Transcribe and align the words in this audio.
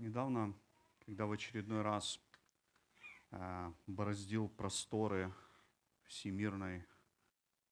Недавно, 0.00 0.54
когда 1.04 1.26
в 1.26 1.32
очередной 1.32 1.82
раз 1.82 2.18
э, 3.32 3.72
бороздил 3.86 4.48
просторы 4.48 5.30
всемирной 6.04 6.86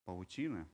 паутины, 0.04 0.68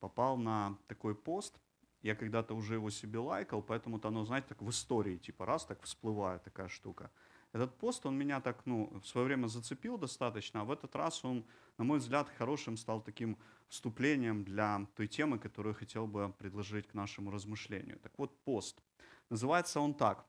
попал 0.00 0.38
на 0.38 0.78
такой 0.86 1.14
пост. 1.14 1.60
Я 2.00 2.14
когда-то 2.16 2.54
уже 2.54 2.76
его 2.76 2.88
себе 2.88 3.18
лайкал, 3.18 3.62
поэтому-то 3.62 4.08
оно, 4.08 4.24
знаете, 4.24 4.48
так 4.48 4.62
в 4.62 4.70
истории, 4.70 5.18
типа 5.18 5.44
раз 5.44 5.66
так 5.66 5.82
всплывает 5.82 6.42
такая 6.42 6.68
штука. 6.68 7.10
Этот 7.52 7.76
пост, 7.78 8.06
он 8.06 8.16
меня 8.16 8.40
так, 8.40 8.64
ну, 8.64 8.98
в 9.00 9.06
свое 9.06 9.26
время 9.26 9.46
зацепил 9.46 9.98
достаточно, 9.98 10.62
а 10.62 10.64
в 10.64 10.70
этот 10.70 10.96
раз 10.96 11.22
он, 11.24 11.44
на 11.76 11.84
мой 11.84 11.98
взгляд, 11.98 12.28
хорошим 12.38 12.78
стал 12.78 13.02
таким 13.02 13.36
вступлением 13.68 14.42
для 14.42 14.86
той 14.96 15.06
темы, 15.06 15.38
которую 15.38 15.74
хотел 15.74 16.06
бы 16.06 16.32
предложить 16.38 16.86
к 16.88 16.94
нашему 16.94 17.30
размышлению. 17.30 17.98
Так 17.98 18.12
вот, 18.16 18.42
пост. 18.44 18.82
Называется 19.28 19.80
он 19.80 19.92
так. 19.94 20.26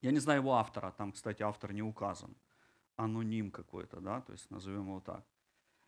Я 0.00 0.12
не 0.12 0.20
знаю 0.20 0.40
его 0.40 0.54
автора, 0.54 0.92
там, 0.92 1.10
кстати, 1.10 1.42
автор 1.42 1.72
не 1.72 1.82
указан. 1.82 2.36
Аноним 2.96 3.50
какой-то, 3.50 4.00
да, 4.00 4.20
то 4.20 4.32
есть 4.32 4.50
назовем 4.50 4.82
его 4.82 5.00
так. 5.00 5.24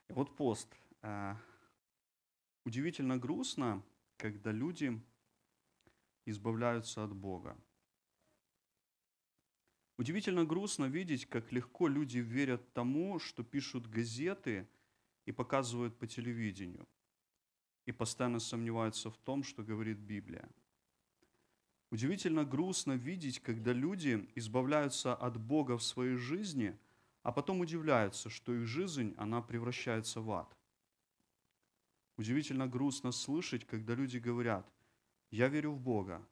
И 0.09 0.13
вот 0.13 0.37
пост. 0.37 0.75
Э, 1.03 1.37
удивительно 2.65 3.17
грустно, 3.19 3.83
когда 4.17 4.51
люди 4.51 5.01
избавляются 6.27 7.05
от 7.05 7.13
Бога. 7.13 7.57
Удивительно 10.01 10.47
грустно 10.47 10.87
видеть, 10.87 11.27
как 11.27 11.53
легко 11.53 11.87
люди 11.87 12.21
верят 12.21 12.73
тому, 12.73 13.19
что 13.19 13.45
пишут 13.45 13.87
газеты 13.87 14.67
и 15.27 15.31
показывают 15.31 15.99
по 15.99 16.07
телевидению, 16.07 16.89
и 17.85 17.93
постоянно 17.93 18.41
сомневаются 18.41 19.11
в 19.11 19.19
том, 19.19 19.43
что 19.43 19.63
говорит 19.63 19.99
Библия. 19.99 20.49
Удивительно 21.91 22.47
грустно 22.47 22.93
видеть, 22.93 23.41
когда 23.41 23.75
люди 23.75 24.27
избавляются 24.37 25.15
от 25.15 25.37
Бога 25.37 25.77
в 25.77 25.83
своей 25.83 26.17
жизни, 26.17 26.75
а 27.23 27.31
потом 27.31 27.61
удивляются, 27.61 28.31
что 28.31 28.55
их 28.55 28.67
жизнь, 28.67 29.15
она 29.19 29.43
превращается 29.43 30.23
в 30.23 30.31
ад. 30.33 30.57
Удивительно 32.17 32.67
грустно 32.67 33.13
слышать, 33.13 33.67
когда 33.67 33.95
люди 33.95 34.17
говорят, 34.17 34.67
я 35.31 35.49
верю 35.49 35.73
в 35.73 35.79
Бога, 35.79 36.27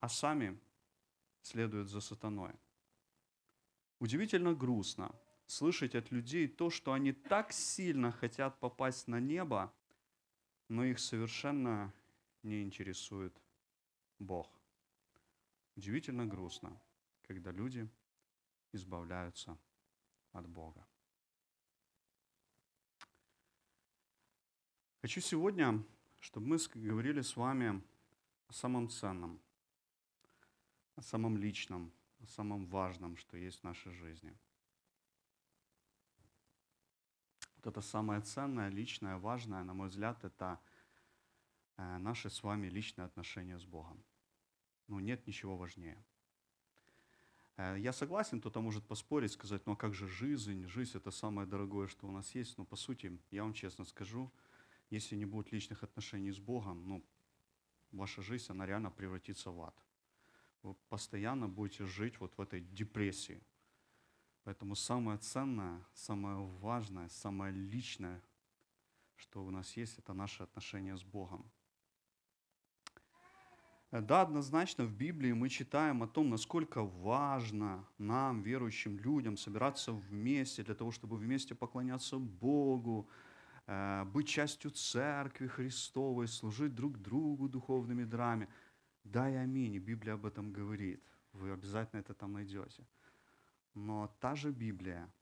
а 0.00 0.08
сами 0.08 0.58
следуют 1.42 1.90
за 1.90 2.00
сатаной. 2.00 2.56
Удивительно 3.98 4.54
грустно 4.54 5.14
слышать 5.46 5.94
от 5.94 6.10
людей 6.12 6.46
то, 6.46 6.70
что 6.70 6.92
они 6.92 7.12
так 7.12 7.52
сильно 7.52 8.12
хотят 8.12 8.60
попасть 8.60 9.08
на 9.08 9.18
небо, 9.18 9.72
но 10.68 10.84
их 10.84 10.98
совершенно 10.98 11.92
не 12.42 12.62
интересует 12.62 13.36
Бог. 14.18 14.48
Удивительно 15.74 16.26
грустно, 16.26 16.80
когда 17.22 17.50
люди 17.50 17.88
избавляются 18.72 19.58
от 20.32 20.46
Бога. 20.46 20.86
Хочу 25.00 25.20
сегодня, 25.20 25.82
чтобы 26.18 26.46
мы 26.48 26.58
говорили 26.74 27.22
с 27.22 27.36
вами 27.36 27.82
о 28.48 28.52
самом 28.52 28.88
ценном, 28.88 29.40
о 30.96 31.02
самом 31.02 31.36
личном, 31.36 31.92
о 32.20 32.26
самом 32.26 32.66
важном, 32.66 33.16
что 33.16 33.36
есть 33.36 33.60
в 33.60 33.64
нашей 33.64 33.92
жизни. 33.92 34.36
Вот 37.56 37.66
это 37.66 37.80
самое 37.80 38.20
ценное, 38.20 38.68
личное, 38.68 39.16
важное, 39.16 39.64
на 39.64 39.74
мой 39.74 39.88
взгляд, 39.88 40.24
это 40.24 40.60
э, 41.76 41.98
наши 41.98 42.30
с 42.30 42.42
вами 42.42 42.68
личные 42.68 43.06
отношения 43.06 43.58
с 43.58 43.64
Богом. 43.64 44.02
Ну, 44.86 45.00
нет 45.00 45.26
ничего 45.26 45.56
важнее. 45.56 46.02
Э, 47.56 47.76
я 47.78 47.92
согласен, 47.92 48.40
кто-то 48.40 48.60
может 48.60 48.86
поспорить, 48.86 49.32
сказать, 49.32 49.66
ну 49.66 49.72
а 49.72 49.76
как 49.76 49.94
же 49.94 50.06
жизнь? 50.06 50.66
Жизнь 50.68 50.96
это 50.96 51.10
самое 51.10 51.48
дорогое, 51.48 51.88
что 51.88 52.06
у 52.06 52.12
нас 52.12 52.34
есть. 52.34 52.58
Но 52.58 52.64
по 52.64 52.76
сути, 52.76 53.18
я 53.30 53.42
вам 53.42 53.54
честно 53.54 53.84
скажу, 53.84 54.32
если 54.90 55.16
не 55.16 55.26
будет 55.26 55.52
личных 55.52 55.82
отношений 55.82 56.30
с 56.30 56.38
Богом, 56.38 56.88
ну, 56.88 57.04
ваша 57.90 58.22
жизнь, 58.22 58.46
она 58.50 58.66
реально 58.66 58.90
превратится 58.90 59.50
в 59.50 59.60
ад 59.60 59.74
вы 60.62 60.74
постоянно 60.88 61.48
будете 61.48 61.84
жить 61.84 62.18
вот 62.20 62.36
в 62.36 62.40
этой 62.40 62.60
депрессии. 62.60 63.40
Поэтому 64.44 64.74
самое 64.74 65.18
ценное, 65.18 65.84
самое 65.94 66.36
важное, 66.60 67.08
самое 67.08 67.52
личное, 67.52 68.22
что 69.16 69.44
у 69.44 69.50
нас 69.50 69.76
есть, 69.76 69.98
это 69.98 70.14
наши 70.14 70.42
отношения 70.42 70.96
с 70.96 71.02
Богом. 71.02 71.50
Да, 73.90 74.22
однозначно 74.22 74.84
в 74.84 74.92
Библии 74.92 75.32
мы 75.32 75.48
читаем 75.48 76.02
о 76.02 76.06
том, 76.06 76.28
насколько 76.28 76.82
важно 76.82 77.86
нам, 77.96 78.42
верующим 78.42 78.98
людям, 78.98 79.36
собираться 79.36 79.92
вместе 79.92 80.62
для 80.62 80.74
того, 80.74 80.90
чтобы 80.90 81.16
вместе 81.16 81.54
поклоняться 81.54 82.18
Богу, 82.18 83.08
э, 83.66 84.04
быть 84.04 84.28
частью 84.28 84.70
Церкви 84.72 85.46
Христовой, 85.46 86.28
служить 86.28 86.74
друг 86.74 86.98
другу 86.98 87.48
духовными 87.48 88.04
дарами– 88.04 88.48
да 89.12 89.30
и 89.30 89.34
аминь, 89.34 89.78
Библия 89.78 90.14
об 90.14 90.26
этом 90.26 90.52
говорит. 90.52 91.02
Вы 91.32 91.52
обязательно 91.52 92.00
это 92.00 92.14
там 92.14 92.32
найдете. 92.32 92.86
Но 93.74 94.14
та 94.20 94.34
же 94.34 94.50
Библия 94.50 95.12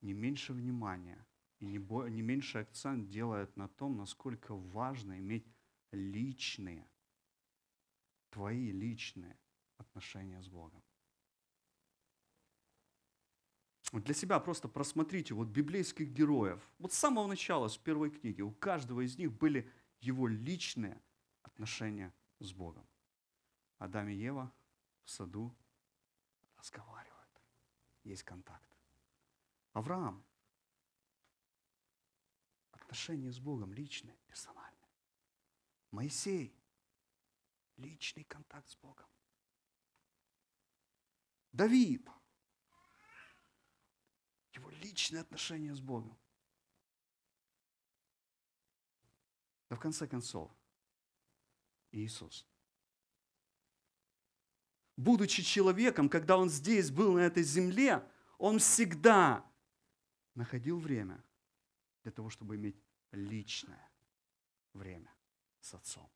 не 0.00 0.12
меньше 0.12 0.52
внимания 0.52 1.26
и 1.58 1.66
не, 1.66 1.78
бо, 1.78 2.06
не 2.08 2.22
меньше 2.22 2.58
акцент 2.58 3.08
делает 3.08 3.56
на 3.56 3.68
том, 3.68 3.96
насколько 3.96 4.54
важно 4.54 5.18
иметь 5.18 5.46
личные, 5.92 6.86
твои 8.30 8.70
личные 8.70 9.38
отношения 9.78 10.42
с 10.42 10.48
Богом. 10.48 10.82
Вот 13.92 14.04
для 14.04 14.14
себя 14.14 14.40
просто 14.40 14.68
просмотрите 14.68 15.34
вот 15.34 15.48
библейских 15.48 16.08
героев. 16.12 16.60
Вот 16.78 16.92
с 16.92 16.98
самого 16.98 17.26
начала, 17.26 17.68
с 17.68 17.76
первой 17.76 18.10
книги, 18.10 18.42
у 18.42 18.50
каждого 18.50 19.00
из 19.00 19.16
них 19.18 19.32
были 19.32 19.70
его 20.00 20.26
личные 20.26 21.00
отношения 21.54 22.12
с 22.40 22.52
Богом. 22.52 22.86
Адам 23.78 24.08
и 24.08 24.14
Ева 24.14 24.52
в 25.04 25.10
саду 25.10 25.56
разговаривают. 26.56 27.42
Есть 28.02 28.24
контакт. 28.24 28.68
Авраам. 29.72 30.24
Отношения 32.72 33.30
с 33.30 33.38
Богом 33.38 33.72
личные, 33.72 34.16
персональные. 34.26 34.90
Моисей. 35.90 36.60
Личный 37.76 38.24
контакт 38.24 38.68
с 38.68 38.76
Богом. 38.76 39.08
Давид. 41.52 42.08
Его 44.52 44.70
личные 44.70 45.20
отношения 45.20 45.74
с 45.74 45.80
Богом. 45.80 46.18
Да 49.68 49.76
в 49.76 49.80
конце 49.80 50.06
концов, 50.06 50.52
Иисус. 51.94 52.46
Будучи 54.96 55.42
человеком, 55.42 56.08
когда 56.08 56.36
Он 56.36 56.48
здесь 56.48 56.90
был, 56.90 57.14
на 57.14 57.20
этой 57.20 57.42
земле, 57.42 58.06
Он 58.38 58.58
всегда 58.58 59.44
находил 60.34 60.78
время 60.78 61.22
для 62.02 62.12
того, 62.12 62.30
чтобы 62.30 62.56
иметь 62.56 62.76
личное 63.12 63.90
время 64.72 65.12
с 65.60 65.74
Отцом. 65.74 66.10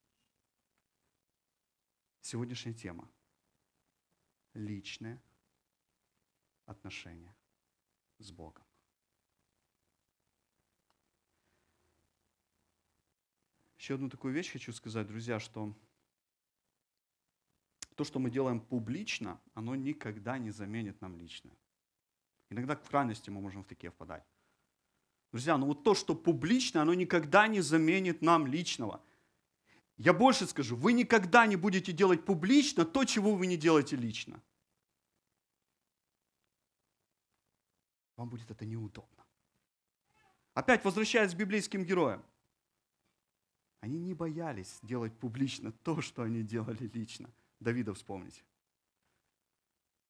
Сегодняшняя 2.21 2.75
тема– 2.75 3.10
личное 4.55 5.22
отношение 6.66 7.34
с 8.19 8.31
Богом. 8.31 8.67
Еще 13.78 13.94
одну 13.94 14.09
такую 14.10 14.34
вещь 14.34 14.53
хочу 14.53 14.72
сказать, 14.72 15.07
друзья, 15.07 15.39
что 15.39 15.72
то, 17.95 18.04
что 18.04 18.19
мы 18.19 18.30
делаем 18.30 18.60
публично, 18.60 19.41
оно 19.54 19.77
никогда 19.77 20.36
не 20.39 20.51
заменит 20.51 21.01
нам 21.01 21.16
личное. 21.16 21.57
Иногда 22.51 22.77
в 22.77 22.89
крайности 22.89 23.30
мы 23.30 23.41
можем 23.41 23.63
в 23.63 23.66
такие 23.66 23.91
впадать. 23.91 24.25
Друзья, 25.30 25.57
ну 25.57 25.66
вот 25.66 25.84
то, 25.84 25.95
что 25.95 26.15
публично, 26.15 26.83
оно 26.83 26.95
никогда 26.95 27.47
не 27.47 27.60
заменит 27.60 28.22
нам 28.22 28.47
личного. 28.47 29.03
Я 29.97 30.13
больше 30.13 30.47
скажу, 30.47 30.77
вы 30.77 30.92
никогда 30.92 31.47
не 31.47 31.57
будете 31.57 31.92
делать 31.92 32.24
публично 32.24 32.84
то, 32.84 33.04
чего 33.04 33.34
вы 33.34 33.47
не 33.47 33.57
делаете 33.57 33.97
лично. 33.97 34.42
Вам 38.16 38.28
будет 38.28 38.51
это 38.51 38.65
неудобно. 38.65 39.24
Опять 40.54 40.84
возвращаясь 40.84 41.34
к 41.34 41.36
библейским 41.36 41.84
героям. 41.84 42.24
Они 43.80 43.98
не 43.98 44.15
боялись 44.15 44.78
делать 44.83 45.16
публично 45.19 45.72
то, 45.72 46.01
что 46.01 46.22
они 46.22 46.42
делали 46.42 46.91
лично. 46.92 47.30
Давида 47.60 47.95
вспомните. 47.95 48.42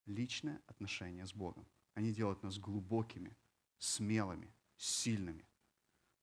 Личное 0.07 0.61
отношение 0.67 1.27
с 1.27 1.35
Богом. 1.35 1.67
Они 1.95 2.13
делают 2.13 2.43
нас 2.43 2.59
глубокими, 2.59 3.37
смелыми, 3.79 4.51
сильными. 4.77 5.45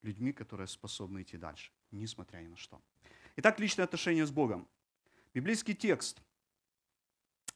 Людьми, 0.01 0.33
которые 0.33 0.68
способны 0.68 1.21
идти 1.21 1.38
дальше, 1.38 1.71
несмотря 1.92 2.39
ни 2.39 2.47
на 2.47 2.57
что. 2.57 2.81
Итак, 3.36 3.59
личное 3.59 3.86
отношение 3.86 4.25
с 4.25 4.31
Богом. 4.31 4.68
Библейский 5.33 5.75
текст, 5.75 6.21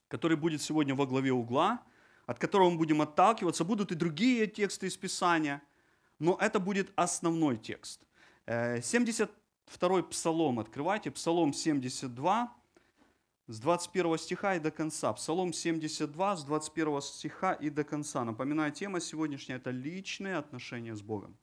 который 0.08 0.36
будет 0.36 0.62
сегодня 0.62 0.94
во 0.96 1.06
главе 1.06 1.32
угла, 1.32 1.84
от 2.26 2.38
которого 2.38 2.70
мы 2.70 2.78
будем 2.78 3.02
отталкиваться, 3.02 3.64
будут 3.64 3.92
и 3.92 3.96
другие 3.96 4.46
тексты 4.46 4.88
из 4.88 4.98
Писания, 4.98 5.62
но 6.20 6.38
это 6.42 6.60
будет 6.60 6.92
основной 6.96 7.58
текст. 7.58 8.02
72-й 8.46 9.30
э, 9.82 10.04
псалом 10.04 10.60
открывайте, 10.60 11.12
псалом 11.12 11.54
72, 11.54 12.54
с 13.48 13.60
21 13.60 14.18
стиха 14.18 14.56
и 14.56 14.60
до 14.60 14.72
конца. 14.72 15.12
Псалом 15.14 15.54
72 15.54 16.38
с 16.38 16.44
21 16.44 17.02
стиха 17.02 17.54
и 17.54 17.70
до 17.70 17.84
конца. 17.84 18.24
Напоминаю, 18.24 18.72
тема 18.72 19.00
сегодняшняя– 19.00 19.56
это 19.58 19.72
личные 19.72 20.38
отношения 20.38 20.96
с 20.96 21.02
Богом. 21.02 21.36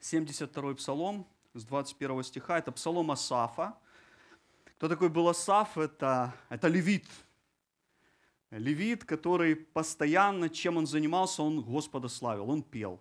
72 0.00 0.74
псалом 0.74 1.26
с 1.54 1.64
21 1.64 2.22
стиха– 2.24 2.58
это 2.60 2.72
псалом 2.72 3.10
Асафа. 3.10 3.78
Кто 4.76 4.88
такой 4.88 5.08
был 5.08 5.28
Асаф? 5.28 5.78
Это, 5.78 6.34
это 6.50 6.68
левит. 6.68 7.06
Левит, 8.50 9.04
который 9.04 9.56
постоянно, 9.56 10.50
чем 10.50 10.76
он 10.76 10.86
занимался, 10.86 11.42
он 11.42 11.62
Господа 11.62 12.08
славил, 12.08 12.50
он 12.50 12.62
пел. 12.62 13.00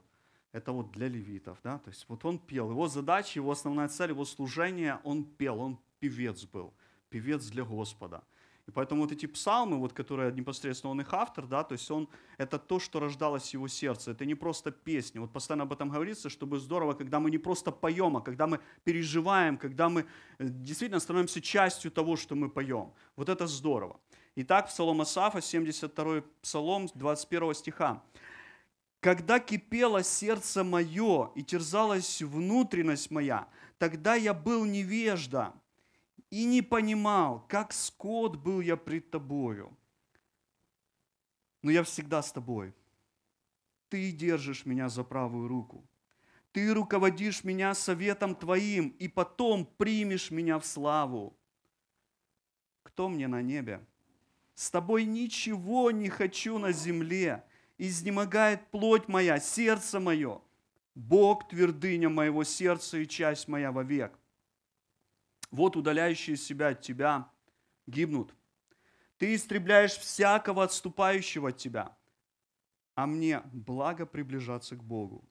Это 0.53 0.71
вот 0.71 0.91
для 0.91 1.09
левитов, 1.09 1.57
да, 1.63 1.79
то 1.79 1.89
есть 1.89 2.05
вот 2.07 2.23
он 2.23 2.39
пел. 2.39 2.69
Его 2.69 2.87
задача, 2.87 3.39
его 3.39 3.51
основная 3.51 3.89
цель, 3.89 4.11
его 4.11 4.23
служение, 4.23 5.01
он 5.03 5.25
пел, 5.25 5.59
он 5.59 5.77
певец 5.99 6.45
был– 6.45 6.73
певец 7.13 7.45
для 7.51 7.63
Господа. 7.63 8.23
И 8.67 8.71
поэтому 8.71 9.01
вот 9.01 9.11
эти 9.11 9.27
псалмы, 9.27 9.77
вот, 9.77 9.93
которые 9.93 10.31
непосредственно 10.31 10.91
он 10.91 11.01
их 11.01 11.13
автор, 11.13 11.45
да, 11.45 11.63
то 11.63 11.73
есть 11.73 11.91
он, 11.91 12.07
это 12.39 12.57
то, 12.57 12.79
что 12.79 12.99
рождалось 12.99 13.49
в 13.49 13.53
его 13.53 13.67
сердце. 13.67 14.11
Это 14.11 14.25
не 14.25 14.35
просто 14.35 14.71
песни. 14.71 15.19
Вот 15.19 15.31
постоянно 15.31 15.63
об 15.63 15.73
этом 15.73 15.89
говорится, 15.89 16.29
чтобы 16.29 16.59
здорово, 16.59 16.93
когда 16.93 17.19
мы 17.19 17.29
не 17.29 17.37
просто 17.37 17.71
поем, 17.71 18.17
а 18.17 18.21
когда 18.21 18.47
мы 18.47 18.59
переживаем, 18.83 19.57
когда 19.57 19.89
мы 19.89 20.01
э, 20.01 20.05
действительно 20.39 20.99
становимся 20.99 21.41
частью 21.41 21.91
того, 21.91 22.15
что 22.15 22.35
мы 22.35 22.49
поем. 22.49 22.93
Вот 23.15 23.29
это 23.29 23.47
здорово. 23.47 23.99
Итак, 24.35 24.69
Псалом 24.69 25.01
Асафа, 25.01 25.41
72 25.41 26.23
Псалом, 26.41 26.87
21 26.95 27.53
стиха. 27.53 28.01
«Когда 29.03 29.37
кипело 29.41 30.01
сердце 30.01 30.63
мое 30.63 31.29
и 31.35 31.43
терзалась 31.43 32.21
внутренность 32.21 33.11
моя, 33.11 33.49
тогда 33.77 34.15
я 34.15 34.33
был 34.33 34.63
невежда, 34.63 35.53
и 36.29 36.45
не 36.45 36.61
понимал, 36.61 37.45
как 37.49 37.73
скот 37.73 38.37
был 38.37 38.61
я 38.61 38.77
пред 38.77 39.11
тобою. 39.11 39.77
Но 41.61 41.69
я 41.69 41.83
всегда 41.83 42.21
с 42.21 42.31
тобой. 42.31 42.73
Ты 43.89 44.09
держишь 44.13 44.65
меня 44.65 44.87
за 44.87 45.03
правую 45.03 45.49
руку. 45.49 45.85
Ты 46.53 46.73
руководишь 46.73 47.43
меня 47.43 47.73
советом 47.73 48.35
твоим, 48.35 48.87
и 48.99 49.09
потом 49.09 49.65
примешь 49.65 50.31
меня 50.31 50.59
в 50.59 50.65
славу. 50.65 51.37
Кто 52.83 53.09
мне 53.09 53.27
на 53.27 53.41
небе? 53.41 53.85
С 54.55 54.71
тобой 54.71 55.03
ничего 55.03 55.91
не 55.91 56.07
хочу 56.07 56.57
на 56.57 56.71
земле. 56.71 57.43
Изнемогает 57.77 58.69
плоть 58.71 59.07
моя, 59.07 59.39
сердце 59.39 59.99
мое. 59.99 60.41
Бог 60.95 61.47
твердыня 61.47 62.09
моего 62.09 62.43
сердца 62.43 62.97
и 62.97 63.07
часть 63.07 63.47
моя 63.47 63.71
вовек. 63.71 64.17
Вот 65.49 65.75
удаляющие 65.75 66.37
себя 66.37 66.69
от 66.69 66.81
тебя 66.81 67.29
гибнут. 67.87 68.35
Ты 69.17 69.35
истребляешь 69.35 69.97
всякого 69.97 70.63
отступающего 70.63 71.49
от 71.49 71.57
тебя. 71.57 71.95
А 72.95 73.07
мне 73.07 73.41
благо 73.51 74.05
приближаться 74.05 74.75
к 74.75 74.83
Богу. 74.83 75.27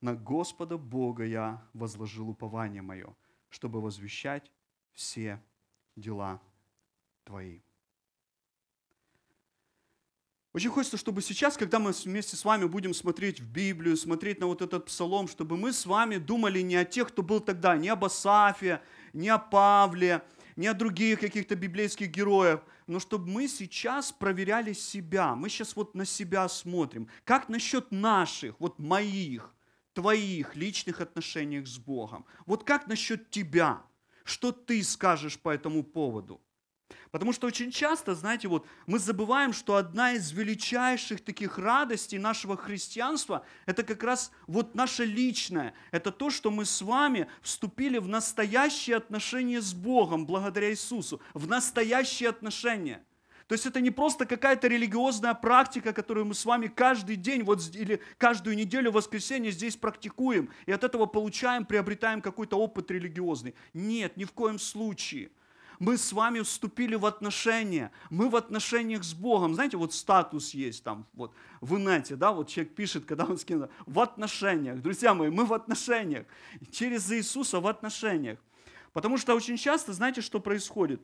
На 0.00 0.14
Господа 0.14 0.76
Бога 0.76 1.24
я 1.24 1.68
возложил 1.72 2.28
упование 2.28 2.82
мое, 2.82 3.16
чтобы 3.48 3.80
возвещать 3.80 4.50
все 4.92 5.42
дела 5.96 6.40
твои. 7.24 7.65
Очень 10.56 10.70
хочется, 10.70 10.96
чтобы 10.96 11.20
сейчас, 11.20 11.58
когда 11.58 11.78
мы 11.78 11.92
вместе 11.92 12.34
с 12.34 12.42
вами 12.42 12.64
будем 12.64 12.94
смотреть 12.94 13.40
в 13.40 13.46
Библию, 13.46 13.94
смотреть 13.94 14.40
на 14.40 14.46
вот 14.46 14.62
этот 14.62 14.86
псалом, 14.86 15.28
чтобы 15.28 15.58
мы 15.58 15.70
с 15.70 15.84
вами 15.84 16.16
думали 16.16 16.62
не 16.62 16.76
о 16.76 16.86
тех, 16.86 17.08
кто 17.08 17.22
был 17.22 17.40
тогда, 17.40 17.76
не 17.76 17.90
об 17.90 18.06
Асафе, 18.06 18.80
не 19.12 19.28
о 19.28 19.36
Павле, 19.36 20.22
не 20.56 20.66
о 20.66 20.72
других 20.72 21.20
каких-то 21.20 21.56
библейских 21.56 22.10
героях, 22.10 22.62
но 22.86 23.00
чтобы 23.00 23.28
мы 23.28 23.48
сейчас 23.48 24.12
проверяли 24.12 24.72
себя. 24.72 25.34
Мы 25.34 25.50
сейчас 25.50 25.76
вот 25.76 25.94
на 25.94 26.06
себя 26.06 26.48
смотрим. 26.48 27.10
Как 27.24 27.50
насчет 27.50 27.92
наших, 27.92 28.58
вот 28.58 28.78
моих, 28.78 29.54
твоих 29.92 30.56
личных 30.56 31.02
отношений 31.02 31.62
с 31.66 31.76
Богом? 31.76 32.24
Вот 32.46 32.64
как 32.64 32.86
насчет 32.86 33.28
тебя? 33.28 33.82
Что 34.24 34.52
ты 34.52 34.82
скажешь 34.82 35.38
по 35.38 35.50
этому 35.50 35.82
поводу? 35.84 36.40
Потому 37.10 37.32
что 37.32 37.46
очень 37.46 37.70
часто, 37.70 38.14
знаете, 38.14 38.48
вот 38.48 38.66
мы 38.86 38.98
забываем, 38.98 39.52
что 39.52 39.76
одна 39.76 40.12
из 40.12 40.32
величайших 40.32 41.20
таких 41.20 41.58
радостей 41.58 42.18
нашего 42.18 42.56
христианства– 42.56 43.44
это 43.66 43.82
как 43.82 44.02
раз 44.02 44.30
вот 44.46 44.74
наше 44.74 45.04
личное. 45.04 45.74
Это 45.92 46.10
то, 46.10 46.30
что 46.30 46.50
мы 46.50 46.64
с 46.64 46.82
вами 46.82 47.28
вступили 47.42 47.98
в 47.98 48.08
настоящие 48.08 48.96
отношения 48.96 49.60
с 49.60 49.72
Богом 49.72 50.26
благодаря 50.26 50.70
Иисусу. 50.70 51.20
В 51.32 51.48
настоящие 51.48 52.28
отношения. 52.28 53.04
То 53.46 53.54
есть 53.54 53.64
это 53.64 53.80
не 53.80 53.92
просто 53.92 54.26
какая-то 54.26 54.66
религиозная 54.66 55.34
практика, 55.34 55.92
которую 55.92 56.26
мы 56.26 56.34
с 56.34 56.44
вами 56.44 56.66
каждый 56.66 57.14
день 57.14 57.44
вот, 57.44 57.62
или 57.74 58.02
каждую 58.18 58.56
неделю 58.56 58.90
в 58.90 58.94
воскресенье 58.94 59.52
здесь 59.52 59.76
практикуем, 59.76 60.50
и 60.66 60.72
от 60.72 60.82
этого 60.82 61.06
получаем, 61.06 61.64
приобретаем 61.64 62.20
какой-то 62.20 62.58
опыт 62.58 62.90
религиозный. 62.90 63.54
Нет, 63.72 64.16
ни 64.16 64.24
в 64.24 64.32
коем 64.32 64.58
случае– 64.58 65.30
мы 65.78 65.96
с 65.96 66.12
вами 66.12 66.40
вступили 66.40 66.94
в 66.94 67.06
отношения, 67.06 67.90
мы 68.10 68.28
в 68.28 68.36
отношениях 68.36 69.04
с 69.04 69.14
Богом. 69.14 69.54
Знаете, 69.54 69.76
вот 69.76 69.92
статус 69.92 70.54
есть 70.54 70.84
там, 70.84 71.06
вот 71.14 71.32
в 71.60 71.76
инете, 71.76 72.16
да, 72.16 72.32
вот 72.32 72.48
человек 72.48 72.74
пишет, 72.74 73.04
когда 73.04 73.24
он 73.24 73.38
скинул, 73.38 73.68
в 73.86 74.00
отношениях. 74.00 74.80
Друзья 74.80 75.14
мои, 75.14 75.30
мы 75.30 75.44
в 75.44 75.52
отношениях, 75.52 76.26
через 76.70 77.10
Иисуса 77.12 77.60
в 77.60 77.66
отношениях. 77.66 78.38
Потому 78.92 79.18
что 79.18 79.34
очень 79.34 79.56
часто, 79.58 79.92
знаете, 79.92 80.22
что 80.22 80.40
происходит? 80.40 81.02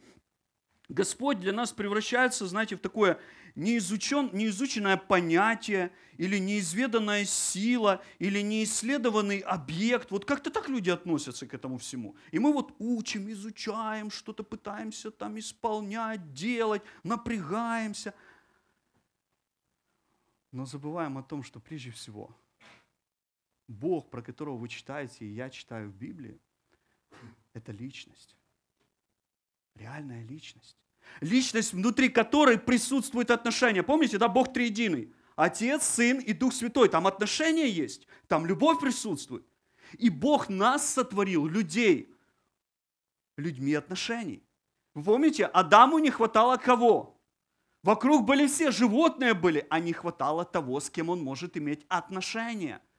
Господь 0.89 1.41
для 1.41 1.53
нас 1.53 1.73
превращается, 1.73 2.47
знаете, 2.47 2.77
в 2.77 2.81
такое 2.81 3.19
неизучен, 3.55 4.31
неизученное 4.33 4.97
понятие, 4.97 5.93
или 6.19 6.39
неизведанная 6.39 7.25
сила, 7.25 8.03
или 8.19 8.41
неисследованный 8.41 9.39
объект. 9.41 10.11
Вот 10.11 10.25
как-то 10.25 10.51
так 10.51 10.69
люди 10.69 10.91
относятся 10.91 11.47
к 11.47 11.55
этому 11.55 11.79
всему. 11.79 12.17
И 12.31 12.39
мы 12.39 12.53
вот 12.53 12.75
учим, 12.79 13.31
изучаем, 13.31 14.11
что-то 14.11 14.43
пытаемся 14.45 15.11
там 15.11 15.39
исполнять, 15.39 16.33
делать, 16.33 16.83
напрягаемся. 17.03 18.15
Но 20.51 20.67
забываем 20.67 21.17
о 21.17 21.23
том, 21.23 21.43
что 21.43 21.61
прежде 21.61 21.91
всего 21.91 22.37
Бог, 23.67 24.11
про 24.11 24.23
которого 24.23 24.59
вы 24.59 24.69
читаете, 24.69 25.25
и 25.25 25.35
я 25.35 25.49
читаю 25.49 25.89
в 25.89 25.97
Библии, 25.97 26.39
это 27.55 27.73
личность. 27.73 28.37
Реальная 29.75 30.25
личность. 30.25 30.77
Личность, 31.21 31.73
внутри 31.73 32.09
которой 32.09 32.59
присутствует 32.59 33.31
отношение. 33.31 33.83
Помните, 33.83 34.19
да, 34.19 34.29
Бог 34.29 34.53
триединый. 34.53 35.13
Отец, 35.37 35.85
Сын 35.85 36.19
и 36.19 36.33
Дух 36.33 36.53
Святой. 36.53 36.89
Там 36.89 37.07
отношения 37.07 37.69
есть, 37.69 38.07
там 38.29 38.47
любовь 38.47 38.81
присутствует. 38.81 39.47
И 39.99 40.11
Бог 40.11 40.49
нас 40.49 40.89
сотворил, 40.95 41.47
людей, 41.47 42.15
людьми 43.37 43.75
отношений. 43.75 44.43
Вы 44.95 45.05
помните, 45.05 45.47
Адаму 45.47 45.99
не 45.99 46.11
хватало 46.11 46.57
кого? 46.57 47.21
Вокруг 47.83 48.25
были 48.25 48.47
все, 48.47 48.71
животные 48.71 49.35
были, 49.35 49.67
а 49.71 49.81
не 49.81 49.93
хватало 49.93 50.45
того, 50.45 50.81
с 50.81 50.89
кем 50.89 51.09
он 51.09 51.23
может 51.23 51.57
иметь 51.57 51.85
отношения– 51.89 52.81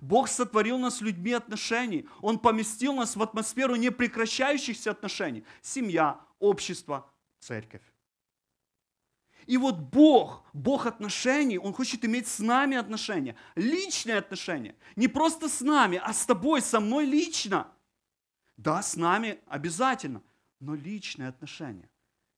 Бог 0.00 0.28
сотворил 0.28 0.78
нас 0.78 1.00
людьми 1.00 1.32
отношений. 1.32 2.08
Он 2.20 2.38
поместил 2.38 2.94
нас 2.94 3.16
в 3.16 3.22
атмосферу 3.22 3.76
непрекращающихся 3.76 4.90
отношений. 4.90 5.44
Семья, 5.62 6.20
общество, 6.38 7.10
церковь. 7.40 7.82
И 9.46 9.56
вот 9.56 9.78
Бог, 9.78 10.44
Бог 10.52 10.84
отношений, 10.84 11.58
Он 11.58 11.72
хочет 11.72 12.04
иметь 12.04 12.28
с 12.28 12.38
нами 12.38 12.76
отношения, 12.76 13.34
личные 13.56 14.18
отношения. 14.18 14.76
Не 14.94 15.08
просто 15.08 15.48
с 15.48 15.62
нами, 15.62 15.98
а 16.04 16.12
с 16.12 16.26
тобой, 16.26 16.60
со 16.60 16.80
мной 16.80 17.06
лично. 17.06 17.66
Да, 18.58 18.82
с 18.82 18.94
нами 18.94 19.38
обязательно, 19.46 20.22
но 20.60 20.74
личные 20.74 21.28
отношения. 21.28 21.88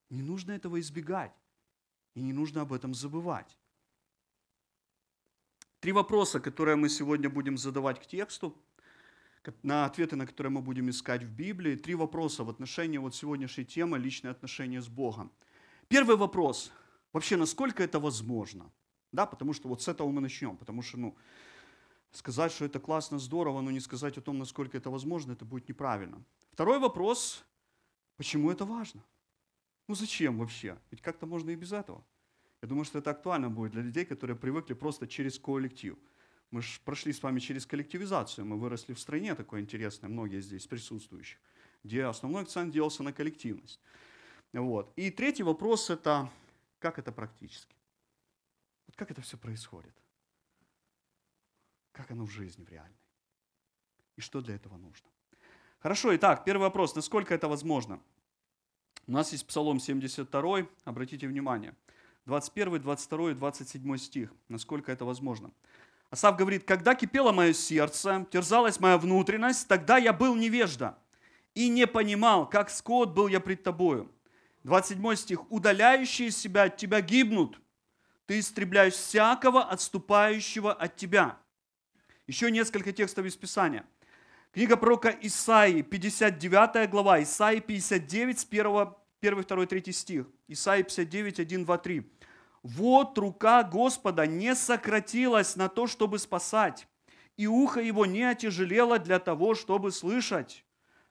Не 0.09 0.23
нужно 0.23 0.53
этого 0.53 0.79
избегать. 0.79 1.33
И 2.15 2.23
не 2.23 2.33
нужно 2.33 2.63
об 2.63 2.73
этом 2.73 2.95
забывать. 2.95 3.57
Три 5.81 5.93
вопроса, 5.93 6.41
которые 6.41 6.77
мы 6.77 6.91
сегодня 6.91 7.31
будем 7.31 7.57
задавать 7.57 7.99
к 8.01 8.07
тексту, 8.07 8.55
на 9.63 9.87
ответы 9.87 10.15
на 10.15 10.27
которые 10.27 10.53
мы 10.53 10.61
будем 10.61 10.91
искать 10.91 11.23
в 11.23 11.31
Библии. 11.31 11.75
Три 11.75 11.95
вопроса 11.95 12.45
в 12.45 12.51
отношении 12.51 12.99
вот 12.99 13.15
сегодняшней 13.15 13.65
темы 13.65 13.99
личные 13.99 14.31
отношения 14.31 14.83
с 14.83 14.89
Богом. 14.89 15.33
Первый 15.89 16.17
вопрос. 16.17 16.71
Вообще, 17.15 17.39
насколько 17.39 17.83
это 17.83 17.99
возможно? 17.99 18.71
Да, 19.11 19.25
потому 19.25 19.55
что 19.55 19.69
вот 19.69 19.81
с 19.81 19.89
этого 19.89 20.11
мы 20.11 20.21
начнем. 20.21 20.59
Потому 20.59 20.83
что, 20.83 20.99
ну, 20.99 21.17
сказать, 22.13 22.53
что 22.53 22.67
это 22.67 22.79
классно, 22.79 23.19
здорово, 23.19 23.63
но 23.63 23.71
не 23.71 23.81
сказать 23.81 24.19
о 24.19 24.21
том, 24.21 24.39
насколько 24.39 24.77
это 24.77 24.91
возможно, 24.91 25.33
это 25.33 25.47
будет 25.47 25.67
неправильно. 25.67 26.23
Второй 26.53 26.79
вопрос. 26.79 27.43
Почему 28.19 28.51
это 28.51 28.67
важно? 28.67 29.03
Ну 29.89 29.95
зачем 29.95 30.39
вообще? 30.39 30.79
Ведь 30.91 31.01
как-то 31.01 31.25
можно 31.25 31.49
и 31.49 31.57
без 31.57 31.73
этого. 31.73 32.05
Я 32.63 32.69
думаю, 32.69 32.85
что 32.85 32.99
это 32.99 33.11
актуально 33.11 33.49
будет 33.49 33.73
для 33.73 33.83
людей, 33.83 34.05
которые 34.05 34.37
привыкли 34.37 34.75
просто 34.75 35.07
через 35.07 35.39
коллектив. 35.39 35.97
Мы 36.51 36.63
же 36.63 36.81
прошли 36.85 37.13
с 37.13 37.23
вами 37.23 37.39
через 37.39 37.65
коллективизацию, 37.65 38.45
мы 38.45 38.59
выросли 38.59 38.93
в 38.93 38.99
стране 38.99 39.35
такой 39.35 39.61
интересной, 39.61 40.09
многие 40.09 40.41
здесь 40.41 40.67
присутствующих, 40.67 41.39
где 41.85 42.05
основной 42.05 42.43
акцент 42.43 42.73
делался 42.73 43.03
на 43.03 43.13
коллективность. 43.13 43.81
Вот. 44.53 44.93
И 44.97 45.11
третий 45.11 45.45
вопрос– 45.45 45.91
это 45.91 46.29
как 46.81 46.99
это 46.99 47.13
практически? 47.13 47.77
Вот 48.87 48.97
как 48.97 49.11
это 49.11 49.21
все 49.21 49.37
происходит? 49.37 49.95
Как 51.93 52.11
оно 52.11 52.25
в 52.25 52.31
жизни, 52.31 52.65
в 52.65 52.69
реальной? 52.69 52.97
И 54.17 54.21
что 54.21 54.41
для 54.41 54.57
этого 54.57 54.77
нужно? 54.77 55.09
Хорошо, 55.79 56.15
итак, 56.17 56.45
первый 56.45 56.63
вопрос. 56.63 56.95
Насколько 56.95 57.35
это 57.35 57.49
возможно? 57.49 58.01
У 59.07 59.13
нас 59.13 59.33
есть 59.33 59.47
Псалом 59.47 59.79
72, 59.79 60.67
обратите 60.85 61.29
внимание. 61.29 61.75
21, 62.31 62.81
22, 62.81 63.35
27 63.35 63.97
стих. 63.97 64.33
Насколько 64.49 64.93
это 64.93 65.05
возможно? 65.05 65.51
Асав 66.11 66.37
говорит, 66.37 66.63
когда 66.63 66.95
кипело 66.95 67.33
мое 67.33 67.53
сердце, 67.53 68.25
терзалась 68.31 68.79
моя 68.79 68.99
внутренность, 68.99 69.67
тогда 69.67 69.99
я 69.99 70.13
был 70.13 70.37
невежда 70.37 70.97
и 71.55 71.69
не 71.69 71.89
понимал, 71.89 72.49
как 72.49 72.71
скот 72.71 73.11
был 73.11 73.27
я 73.27 73.41
пред 73.41 73.65
тобою. 73.65 74.09
27 74.63 75.17
стих. 75.17 75.51
Удаляющие 75.51 76.31
себя 76.31 76.65
от 76.65 76.77
тебя 76.77 77.01
гибнут. 77.01 77.61
Ты 78.27 78.39
истребляешь 78.39 78.95
всякого 78.95 79.65
отступающего 79.65 80.73
от 80.73 80.95
тебя. 80.95 81.37
Еще 82.29 82.53
несколько 82.53 82.93
текстов 82.93 83.27
из 83.27 83.37
Писания. 83.37 83.85
Книга 84.53 84.77
пророка 84.77 85.11
Исаии, 85.21 85.83
59 85.83 86.89
глава, 86.91 87.21
Исаии 87.23 87.59
59, 87.59 88.39
с 88.39 88.45
1, 88.45 88.95
1 89.23 89.45
2, 89.45 89.67
3 89.67 89.93
стих. 89.93 90.27
Исаии 90.49 90.83
59, 90.83 91.41
1, 91.41 91.65
2, 91.65 91.79
3. 91.79 92.11
«Вот 92.63 93.19
рука 93.19 93.63
Господа 93.63 94.27
не 94.27 94.55
сократилась 94.55 95.57
на 95.57 95.69
то, 95.69 95.87
чтобы 95.87 96.19
спасать, 96.19 96.87
и 97.37 97.47
ухо 97.47 97.81
его 97.81 98.07
не 98.07 98.23
отяжелело 98.23 98.99
для 98.99 99.19
того, 99.19 99.55
чтобы 99.55 99.93
слышать, 99.93 100.65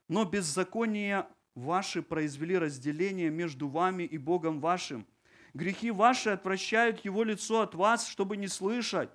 но 0.08 0.26
беззаконие 0.26 1.28
ваши 1.56 2.02
произвели 2.02 2.58
разделение 2.58 3.30
между 3.30 3.68
вами 3.68 4.04
и 4.04 4.18
Богом 4.18 4.60
вашим. 4.60 5.08
Грехи 5.54 5.90
ваши 5.92 6.30
отвращают 6.30 7.04
его 7.06 7.24
лицо 7.24 7.62
от 7.62 7.74
вас, 7.74 8.08
чтобы 8.08 8.38
не 8.38 8.48
слышать. 8.48 9.10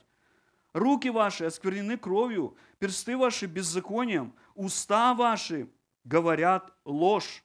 Руки 0.73 1.09
ваши 1.09 1.45
осквернены 1.45 1.97
кровью, 1.97 2.57
персты 2.79 3.17
ваши 3.17 3.47
беззаконием, 3.47 4.35
уста 4.55 5.15
ваши 5.15 5.69
говорят 6.03 6.73
ложь, 6.85 7.44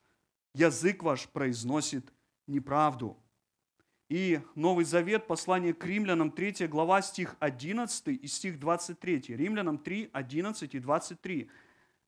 язык 0.53 1.03
ваш 1.03 1.27
произносит 1.29 2.11
неправду. 2.47 3.17
И 4.09 4.41
Новый 4.55 4.85
Завет, 4.85 5.27
послание 5.27 5.73
к 5.73 5.85
римлянам, 5.85 6.31
3 6.31 6.67
глава, 6.67 7.01
стих 7.01 7.35
11 7.39 8.07
и 8.07 8.27
стих 8.27 8.59
23. 8.59 9.35
Римлянам 9.35 9.77
3, 9.77 10.09
11 10.11 10.75
и 10.75 10.79
23. 10.79 11.49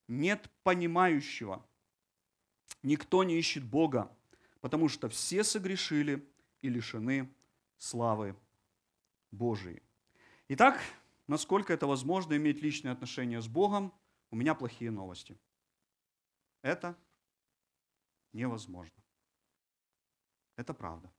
Нет 0.07 0.49
понимающего, 0.63 1.63
Никто 2.83 3.23
не 3.23 3.37
ищет 3.37 3.63
Бога, 3.63 4.11
потому 4.59 4.87
что 4.89 5.07
все 5.07 5.43
согрешили 5.43 6.27
и 6.61 6.69
лишены 6.69 7.31
славы 7.77 8.35
Божией. 9.31 9.81
Итак, 10.47 10.79
насколько 11.27 11.73
это 11.73 11.85
возможно 11.85 12.35
иметь 12.35 12.61
личные 12.61 12.91
отношения 12.91 13.39
с 13.39 13.47
Богом, 13.47 13.93
у 14.31 14.35
меня 14.35 14.55
плохие 14.55 14.89
новости. 14.89 15.37
Это 16.63 16.97
невозможно. 18.33 19.03
Это 20.55 20.73
правда. 20.73 21.11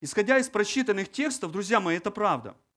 Исходя 0.00 0.38
из 0.38 0.48
прочитанных 0.48 1.10
текстов, 1.10 1.52
друзья 1.52 1.80
мои, 1.80 1.96
это 1.96 2.10
правда– 2.10 2.56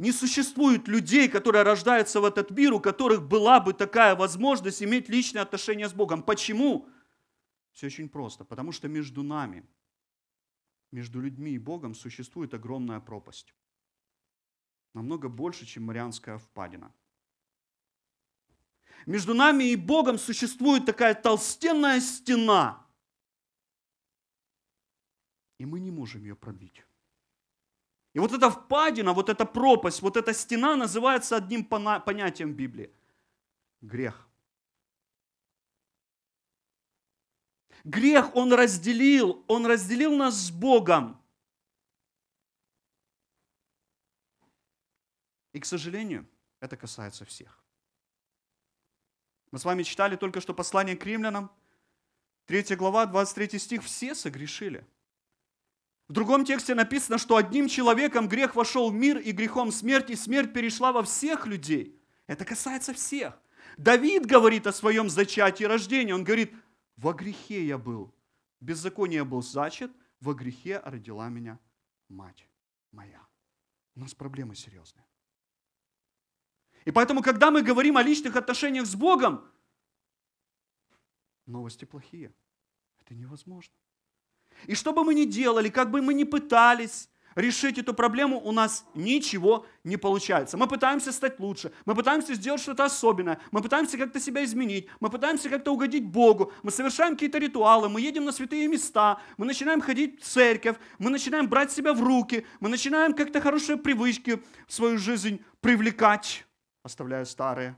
не 0.00 0.12
существует 0.12 0.88
людей, 0.88 1.28
которые 1.28 1.62
рождаются 1.62 2.22
в 2.22 2.24
этот 2.24 2.50
мир, 2.50 2.72
у 2.72 2.80
которых 2.80 3.28
была 3.28 3.60
бы 3.60 3.74
такая 3.74 4.16
возможность 4.16 4.82
иметь 4.82 5.10
личные 5.10 5.42
отношения 5.42 5.86
с 5.90 5.92
Богом. 5.92 6.22
Почему? 6.22 6.88
Все 7.72 7.88
очень 7.88 8.08
просто. 8.08 8.46
Потому 8.46 8.72
что 8.72 8.88
между 8.88 9.22
нами, 9.22 9.62
между 10.90 11.20
людьми 11.20 11.50
и 11.50 11.58
Богом 11.58 11.94
существует 11.94 12.54
огромная 12.54 12.98
пропасть. 12.98 13.54
Намного 14.94 15.28
больше, 15.28 15.66
чем 15.66 15.82
Марианская 15.82 16.38
впадина. 16.38 16.94
Между 19.06 19.34
нами 19.34 19.64
и 19.64 19.76
Богом 19.76 20.18
существует 20.18 20.86
такая 20.86 21.14
толстенная 21.14 22.00
стена. 22.00 22.86
И 25.58 25.66
мы 25.66 25.80
не 25.80 25.90
можем 25.90 26.22
ее 26.22 26.36
пробить. 26.36 26.84
И 28.12 28.18
вот 28.18 28.32
эта 28.32 28.50
впадина, 28.50 29.12
вот 29.12 29.28
эта 29.28 29.46
пропасть, 29.46 30.02
вот 30.02 30.16
эта 30.16 30.34
стена 30.34 30.76
называется 30.76 31.36
одним 31.36 31.64
понятием 31.64 32.52
в 32.52 32.56
Библии. 32.56 32.92
Грех. 33.80 34.28
Грех 37.84 38.34
он 38.36 38.52
разделил, 38.52 39.44
он 39.48 39.64
разделил 39.64 40.14
нас 40.16 40.34
с 40.34 40.50
Богом. 40.50 41.20
И, 45.52 45.60
к 45.60 45.64
сожалению, 45.64 46.28
это 46.60 46.76
касается 46.76 47.24
всех. 47.24 47.59
Мы 49.50 49.58
с 49.58 49.64
вами 49.64 49.82
читали 49.82 50.16
только 50.16 50.40
что 50.40 50.54
послание 50.54 50.96
к 50.96 51.04
римлянам, 51.04 51.50
3 52.46 52.76
глава, 52.76 53.06
23 53.06 53.58
стих. 53.58 53.84
Все 53.84 54.14
согрешили. 54.14 54.86
В 56.08 56.12
другом 56.12 56.44
тексте 56.44 56.74
написано, 56.74 57.18
что 57.18 57.36
одним 57.36 57.68
человеком 57.68 58.28
грех 58.28 58.56
вошел 58.56 58.90
в 58.90 58.94
мир, 58.94 59.18
и 59.18 59.30
грехом 59.30 59.70
смерть, 59.70 60.10
и 60.10 60.16
смерть 60.16 60.52
перешла 60.52 60.90
во 60.90 61.04
всех 61.04 61.46
людей. 61.46 61.96
Это 62.26 62.44
касается 62.44 62.92
всех. 62.92 63.40
Давид 63.76 64.26
говорит 64.26 64.66
о 64.66 64.72
своем 64.72 65.08
зачатии 65.08 65.64
и 65.64 65.66
рождении. 65.66 66.12
Он 66.12 66.24
говорит, 66.24 66.52
во 66.96 67.12
грехе 67.12 67.64
я 67.64 67.78
был, 67.78 68.12
беззаконие 68.60 69.24
был 69.24 69.42
зачат, 69.42 69.92
во 70.20 70.34
грехе 70.34 70.80
родила 70.84 71.28
меня 71.28 71.58
мать 72.08 72.46
моя. 72.90 73.24
У 73.94 74.00
нас 74.00 74.14
проблемы 74.14 74.54
серьезные. 74.54 75.04
И 76.84 76.90
поэтому, 76.90 77.22
когда 77.22 77.50
мы 77.50 77.62
говорим 77.62 77.96
о 77.96 78.02
личных 78.02 78.36
отношениях 78.36 78.86
с 78.86 78.94
Богом, 78.94 79.44
новости 81.46 81.84
плохие. 81.84 82.32
Это 83.00 83.14
невозможно. 83.14 83.74
И 84.66 84.74
что 84.74 84.92
бы 84.92 85.04
мы 85.04 85.14
ни 85.14 85.24
делали, 85.24 85.68
как 85.68 85.90
бы 85.90 86.00
мы 86.00 86.14
ни 86.14 86.24
пытались 86.24 87.08
решить 87.34 87.78
эту 87.78 87.94
проблему, 87.94 88.40
у 88.40 88.52
нас 88.52 88.84
ничего 88.94 89.66
не 89.84 89.96
получается. 89.96 90.56
Мы 90.56 90.66
пытаемся 90.66 91.12
стать 91.12 91.38
лучше, 91.38 91.72
мы 91.84 91.94
пытаемся 91.94 92.34
сделать 92.34 92.60
что-то 92.60 92.84
особенное, 92.84 93.40
мы 93.52 93.62
пытаемся 93.62 93.96
как-то 93.96 94.18
себя 94.20 94.44
изменить, 94.44 94.88
мы 94.98 95.10
пытаемся 95.10 95.48
как-то 95.48 95.72
угодить 95.72 96.04
Богу, 96.04 96.52
мы 96.62 96.70
совершаем 96.70 97.14
какие-то 97.14 97.38
ритуалы, 97.38 97.88
мы 97.88 98.00
едем 98.00 98.24
на 98.24 98.32
святые 98.32 98.66
места, 98.68 99.20
мы 99.36 99.46
начинаем 99.46 99.80
ходить 99.80 100.20
в 100.20 100.26
церковь, 100.26 100.76
мы 100.98 101.10
начинаем 101.10 101.48
брать 101.48 101.70
себя 101.70 101.94
в 101.94 102.02
руки, 102.02 102.46
мы 102.58 102.68
начинаем 102.68 103.14
как-то 103.14 103.40
хорошие 103.40 103.78
привычки 103.78 104.42
в 104.66 104.72
свою 104.72 104.98
жизнь 104.98 105.42
привлекать, 105.60 106.44
оставляя 106.82 107.24
старые. 107.24 107.76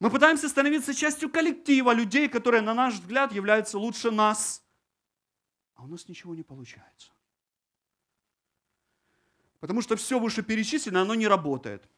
Мы 0.00 0.10
пытаемся 0.10 0.48
становиться 0.48 0.94
частью 0.94 1.30
коллектива 1.30 1.92
людей, 1.92 2.28
которые, 2.28 2.60
на 2.60 2.74
наш 2.74 2.94
взгляд, 2.94 3.32
являются 3.32 3.78
лучше 3.78 4.10
нас– 4.10 4.62
а 5.76 5.84
у 5.84 5.86
нас 5.86 6.08
ничего 6.08 6.34
не 6.34 6.42
получается. 6.42 7.12
Потому 9.60 9.82
что 9.82 9.96
все 9.96 10.18
вышеперечисленное, 10.18 11.02
оно 11.02 11.14
не 11.14 11.28
работает. 11.28 11.88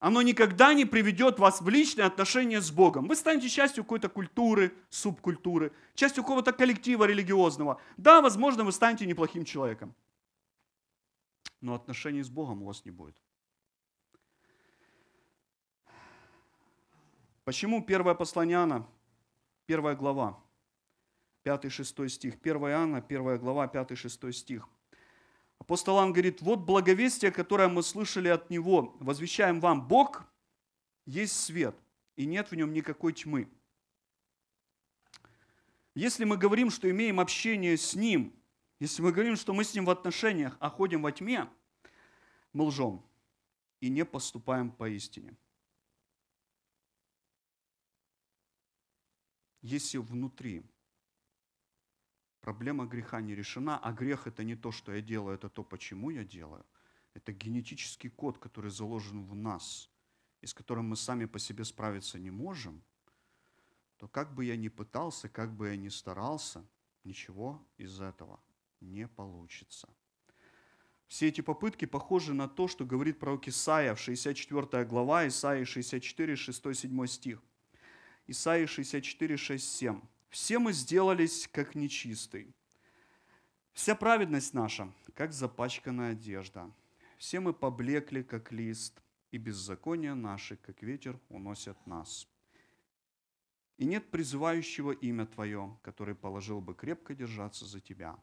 Оно 0.00 0.22
никогда 0.22 0.74
не 0.74 0.84
приведет 0.84 1.38
вас 1.38 1.60
в 1.60 1.68
личные 1.68 2.06
отношения 2.06 2.60
с 2.60 2.72
Богом. 2.72 3.06
Вы 3.06 3.14
станете 3.14 3.48
частью 3.48 3.84
какой-то 3.84 4.08
культуры, 4.08 4.74
субкультуры, 4.90 5.72
частью 5.94 6.24
какого-то 6.24 6.52
коллектива 6.52 7.04
религиозного. 7.04 7.80
Да, 7.96 8.20
возможно, 8.20 8.64
вы 8.64 8.72
станете 8.72 9.06
неплохим 9.06 9.44
человеком. 9.44 9.94
Но 11.60 11.74
отношений 11.74 12.22
с 12.22 12.28
Богом 12.28 12.62
у 12.62 12.66
вас 12.66 12.84
не 12.84 12.90
будет. 12.90 13.16
Почему 17.44 17.82
первое 17.82 18.14
послание 18.14 18.56
Иоанна, 18.56 18.86
первая 19.66 19.96
глава, 19.96 20.40
5-6 21.44 22.08
стих. 22.08 22.34
1 22.40 22.56
Иоанна, 22.56 22.98
1 22.98 23.38
глава, 23.38 23.66
5-6 23.66 24.32
стих. 24.32 24.68
Апостол 25.58 25.96
Иоанн 25.96 26.12
говорит, 26.12 26.40
вот 26.40 26.60
благовестие, 26.60 27.32
которое 27.32 27.68
мы 27.68 27.82
слышали 27.82 28.28
от 28.28 28.48
Него, 28.48 28.96
возвещаем 29.00 29.60
вам, 29.60 29.88
Бог 29.88 30.24
есть 31.04 31.34
свет, 31.34 31.76
и 32.14 32.26
нет 32.26 32.50
в 32.50 32.54
нем 32.54 32.72
никакой 32.72 33.12
тьмы. 33.12 33.48
Если 35.94 36.24
мы 36.24 36.36
говорим, 36.36 36.70
что 36.70 36.88
имеем 36.88 37.18
общение 37.18 37.76
с 37.76 37.94
Ним, 37.94 38.32
если 38.78 39.02
мы 39.02 39.12
говорим, 39.12 39.36
что 39.36 39.52
мы 39.52 39.64
с 39.64 39.74
Ним 39.74 39.84
в 39.84 39.90
отношениях, 39.90 40.56
а 40.60 40.70
ходим 40.70 41.02
во 41.02 41.10
тьме, 41.10 41.48
мы 42.52 42.64
лжем 42.64 43.04
и 43.80 43.88
не 43.88 44.04
поступаем 44.04 44.70
по 44.70 44.96
если 49.62 49.98
внутри 49.98 50.64
проблема 52.40 52.86
греха 52.86 53.20
не 53.20 53.34
решена, 53.34 53.78
а 53.78 53.92
грех 53.92 54.26
это 54.26 54.44
не 54.44 54.56
то, 54.56 54.72
что 54.72 54.92
я 54.92 55.00
делаю, 55.00 55.36
это 55.36 55.48
то, 55.48 55.62
почему 55.64 56.10
я 56.10 56.24
делаю, 56.24 56.66
это 57.14 57.32
генетический 57.32 58.10
код, 58.10 58.38
который 58.38 58.70
заложен 58.70 59.24
в 59.24 59.34
нас, 59.34 59.88
и 60.40 60.46
с 60.46 60.52
которым 60.52 60.88
мы 60.88 60.96
сами 60.96 61.26
по 61.26 61.38
себе 61.38 61.64
справиться 61.64 62.18
не 62.18 62.30
можем, 62.30 62.82
то 63.96 64.08
как 64.08 64.34
бы 64.34 64.44
я 64.44 64.56
ни 64.56 64.68
пытался, 64.68 65.28
как 65.28 65.54
бы 65.54 65.68
я 65.68 65.76
ни 65.76 65.88
старался, 65.88 66.66
ничего 67.04 67.64
из 67.78 68.00
этого 68.00 68.42
не 68.80 69.06
получится. 69.06 69.88
Все 71.06 71.28
эти 71.28 71.40
попытки 71.40 71.84
похожи 71.84 72.34
на 72.34 72.48
то, 72.48 72.66
что 72.66 72.84
говорит 72.84 73.20
пророк 73.20 73.46
Исаия 73.46 73.94
в 73.94 74.00
64 74.00 74.84
глава, 74.86 75.28
Исаия 75.28 75.64
64, 75.64 76.36
6, 76.36 76.74
7 76.74 77.06
стих. 77.06 77.42
Исаия 78.26 78.66
64, 78.66 79.36
6, 79.36 79.72
7. 79.72 80.00
«Все 80.30 80.58
мы 80.58 80.72
сделались, 80.72 81.48
как 81.48 81.74
нечистый. 81.74 82.54
Вся 83.72 83.94
праведность 83.94 84.54
наша, 84.54 84.92
как 85.14 85.32
запачканная 85.32 86.12
одежда. 86.12 86.70
Все 87.18 87.40
мы 87.40 87.52
поблекли, 87.52 88.22
как 88.22 88.52
лист, 88.52 89.02
и 89.30 89.38
беззакония 89.38 90.14
наши, 90.14 90.56
как 90.56 90.82
ветер, 90.82 91.18
уносят 91.28 91.86
нас. 91.86 92.28
И 93.78 93.84
нет 93.84 94.10
призывающего 94.10 94.92
имя 94.92 95.26
Твое, 95.26 95.78
который 95.82 96.14
положил 96.14 96.60
бы 96.60 96.74
крепко 96.74 97.14
держаться 97.14 97.64
за 97.64 97.80
Тебя. 97.80 98.16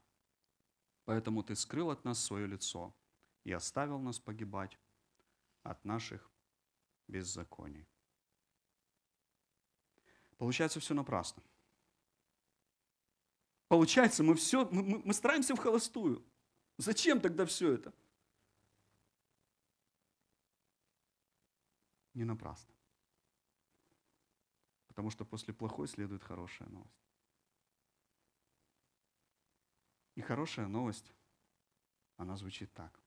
Поэтому 1.06 1.44
Ты 1.44 1.56
скрыл 1.56 1.89
от 1.89 2.06
нас 2.06 2.24
свое 2.24 2.48
лицо 2.48 2.96
и 3.44 3.51
оставил 3.51 4.00
нас 4.00 4.20
погибать 4.20 4.77
от 5.63 5.84
наших 5.84 6.29
беззаконий. 7.08 7.88
Получается 10.39 10.79
все 10.79 10.93
напрасно. 10.93 11.43
Получается, 13.67 14.24
мы 14.24 14.36
все, 14.36 14.67
мы, 14.72 15.00
мы 15.03 15.13
стараемся 15.13 15.53
в 15.53 15.60
холостую. 15.60 16.25
Зачем 16.77 17.19
тогда 17.19 17.46
все 17.46 17.74
это? 17.74 17.93
Не 22.13 22.24
напрасно. 22.24 22.74
Потому 24.88 25.10
что 25.10 25.25
после 25.25 25.53
плохой 25.53 25.89
следует 25.89 26.24
хорошая 26.24 26.69
новость. 26.69 27.05
И 30.15 30.22
хорошая 30.22 30.67
новость, 30.67 31.12
она 32.15 32.38
звучит 32.38 32.74
так. 32.74 32.98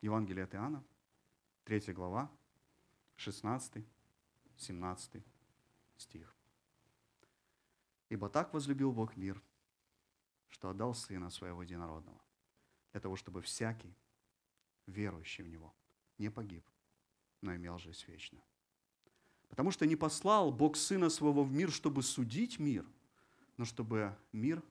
Евангелие 0.00 0.44
от 0.44 0.54
Иоанна, 0.54 0.84
3 1.64 1.92
глава, 1.92 2.30
16, 3.16 3.84
17 4.56 5.31
стих. 6.02 6.36
«Ибо 8.10 8.28
так 8.28 8.52
возлюбил 8.52 8.92
Бог 8.92 9.16
мир, 9.16 9.42
что 10.50 10.68
отдал 10.68 10.94
Сына 10.94 11.30
Своего 11.30 11.62
Единородного, 11.62 12.20
для 12.92 13.00
того, 13.00 13.16
чтобы 13.16 13.40
всякий, 13.40 13.96
верующий 14.86 15.44
в 15.44 15.48
Него, 15.48 15.74
не 16.18 16.30
погиб, 16.30 16.64
но 17.40 17.56
имел 17.56 17.78
жизнь 17.78 18.04
вечную. 18.06 18.44
Потому 19.48 19.70
что 19.70 19.86
не 19.86 19.96
послал 19.96 20.52
Бог 20.52 20.76
Сына 20.76 21.10
Своего 21.10 21.42
в 21.42 21.52
мир, 21.52 21.70
чтобы 21.70 22.02
судить 22.02 22.58
мир, 22.58 22.86
но 23.56 23.64
чтобы 23.64 24.16
мир 24.32 24.62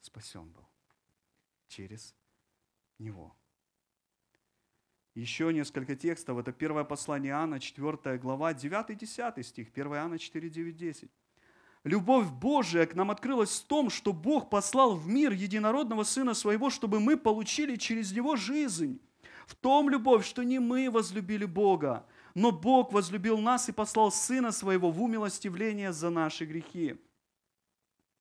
спасен 0.00 0.50
был 0.50 0.66
через 1.68 2.14
Него. 2.98 3.34
Еще 5.14 5.52
несколько 5.52 5.96
текстов. 5.96 6.38
Это 6.38 6.52
первое 6.52 6.84
послание 6.84 7.32
Иоанна, 7.32 7.58
4 7.58 8.18
глава, 8.18 8.52
9-10 8.52 9.42
стих. 9.42 9.68
1 9.74 9.86
Иоанна 9.86 10.18
4, 10.18 10.48
9, 10.48 10.76
10. 10.76 11.10
Любовь 11.82 12.28
Божия 12.28 12.86
к 12.86 12.94
нам 12.94 13.10
открылась 13.10 13.58
в 13.60 13.64
том, 13.66 13.90
что 13.90 14.12
Бог 14.12 14.50
послал 14.50 14.94
в 14.94 15.08
мир 15.08 15.32
единородного 15.32 16.04
Сына 16.04 16.34
Своего, 16.34 16.70
чтобы 16.70 17.00
мы 17.00 17.16
получили 17.16 17.76
через 17.76 18.12
Него 18.12 18.36
жизнь. 18.36 19.00
В 19.46 19.56
том 19.56 19.90
любовь, 19.90 20.24
что 20.24 20.44
не 20.44 20.60
мы 20.60 20.90
возлюбили 20.90 21.44
Бога, 21.44 22.06
но 22.34 22.52
Бог 22.52 22.92
возлюбил 22.92 23.38
нас 23.38 23.68
и 23.68 23.72
послал 23.72 24.12
Сына 24.12 24.52
Своего 24.52 24.92
в 24.92 25.02
умилостивление 25.02 25.92
за 25.92 26.10
наши 26.10 26.44
грехи. 26.44 27.00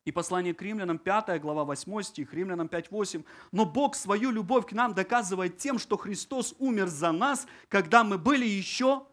И 0.06 0.12
послание 0.12 0.54
к 0.54 0.62
римлянам, 0.62 0.98
5 0.98 1.42
глава, 1.42 1.66
8 1.66 2.02
стих, 2.04 2.34
римлянам 2.34 2.68
5, 2.68 2.92
8. 2.92 3.24
«Но 3.52 3.66
Бог 3.66 3.96
свою 3.96 4.32
любовь 4.32 4.66
к 4.68 4.72
нам 4.72 4.94
доказывает 4.94 5.58
тем, 5.58 5.78
что 5.78 5.98
Христос 5.98 6.56
умер 6.58 6.88
за 6.88 7.12
нас, 7.12 7.48
когда 7.68 8.04
мы 8.04 8.18
были 8.18 8.46
еще 8.46 9.06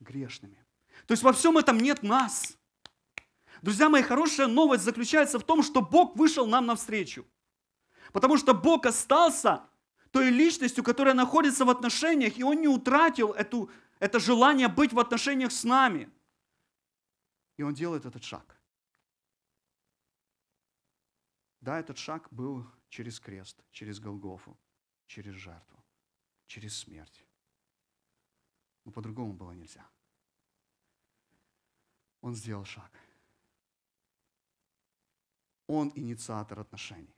грешными». 0.00 0.64
То 1.06 1.12
есть 1.12 1.22
во 1.22 1.32
всем 1.32 1.56
этом 1.58 1.78
нет 1.78 2.02
нас. 2.02 2.56
Друзья 3.62 3.88
мои, 3.88 4.02
хорошая 4.02 4.46
новость 4.46 4.84
заключается 4.84 5.38
в 5.38 5.44
том, 5.44 5.62
что 5.62 5.82
Бог 5.82 6.16
вышел 6.16 6.46
нам 6.46 6.66
навстречу. 6.66 7.26
Потому 8.12 8.36
что 8.36 8.54
Бог 8.54 8.86
остался 8.86 9.64
той 10.10 10.30
личностью, 10.30 10.82
которая 10.84 11.14
находится 11.14 11.64
в 11.64 11.70
отношениях, 11.70 12.38
и 12.38 12.44
Он 12.44 12.60
не 12.60 12.68
утратил 12.68 13.32
эту, 13.32 13.70
это 13.98 14.18
желание 14.18 14.68
быть 14.68 14.92
в 14.92 14.98
отношениях 14.98 15.52
с 15.52 15.64
нами. 15.64 16.10
И 17.56 17.62
Он 17.62 17.74
делает 17.74 18.06
этот 18.06 18.24
шаг. 18.24 18.57
Да, 21.60 21.78
этот 21.80 21.98
шаг 21.98 22.28
был 22.30 22.64
через 22.88 23.18
крест, 23.18 23.62
через 23.70 23.98
Голгофу, 23.98 24.58
через 25.06 25.34
жертву, 25.34 25.84
через 26.46 26.76
смерть. 26.78 27.24
Но 28.84 28.92
по-другому 28.92 29.32
было 29.32 29.52
нельзя. 29.52 29.86
Он 32.20 32.34
сделал 32.34 32.64
шаг. 32.64 32.90
Он 35.66 35.92
инициатор 35.94 36.60
отношений. 36.60 37.14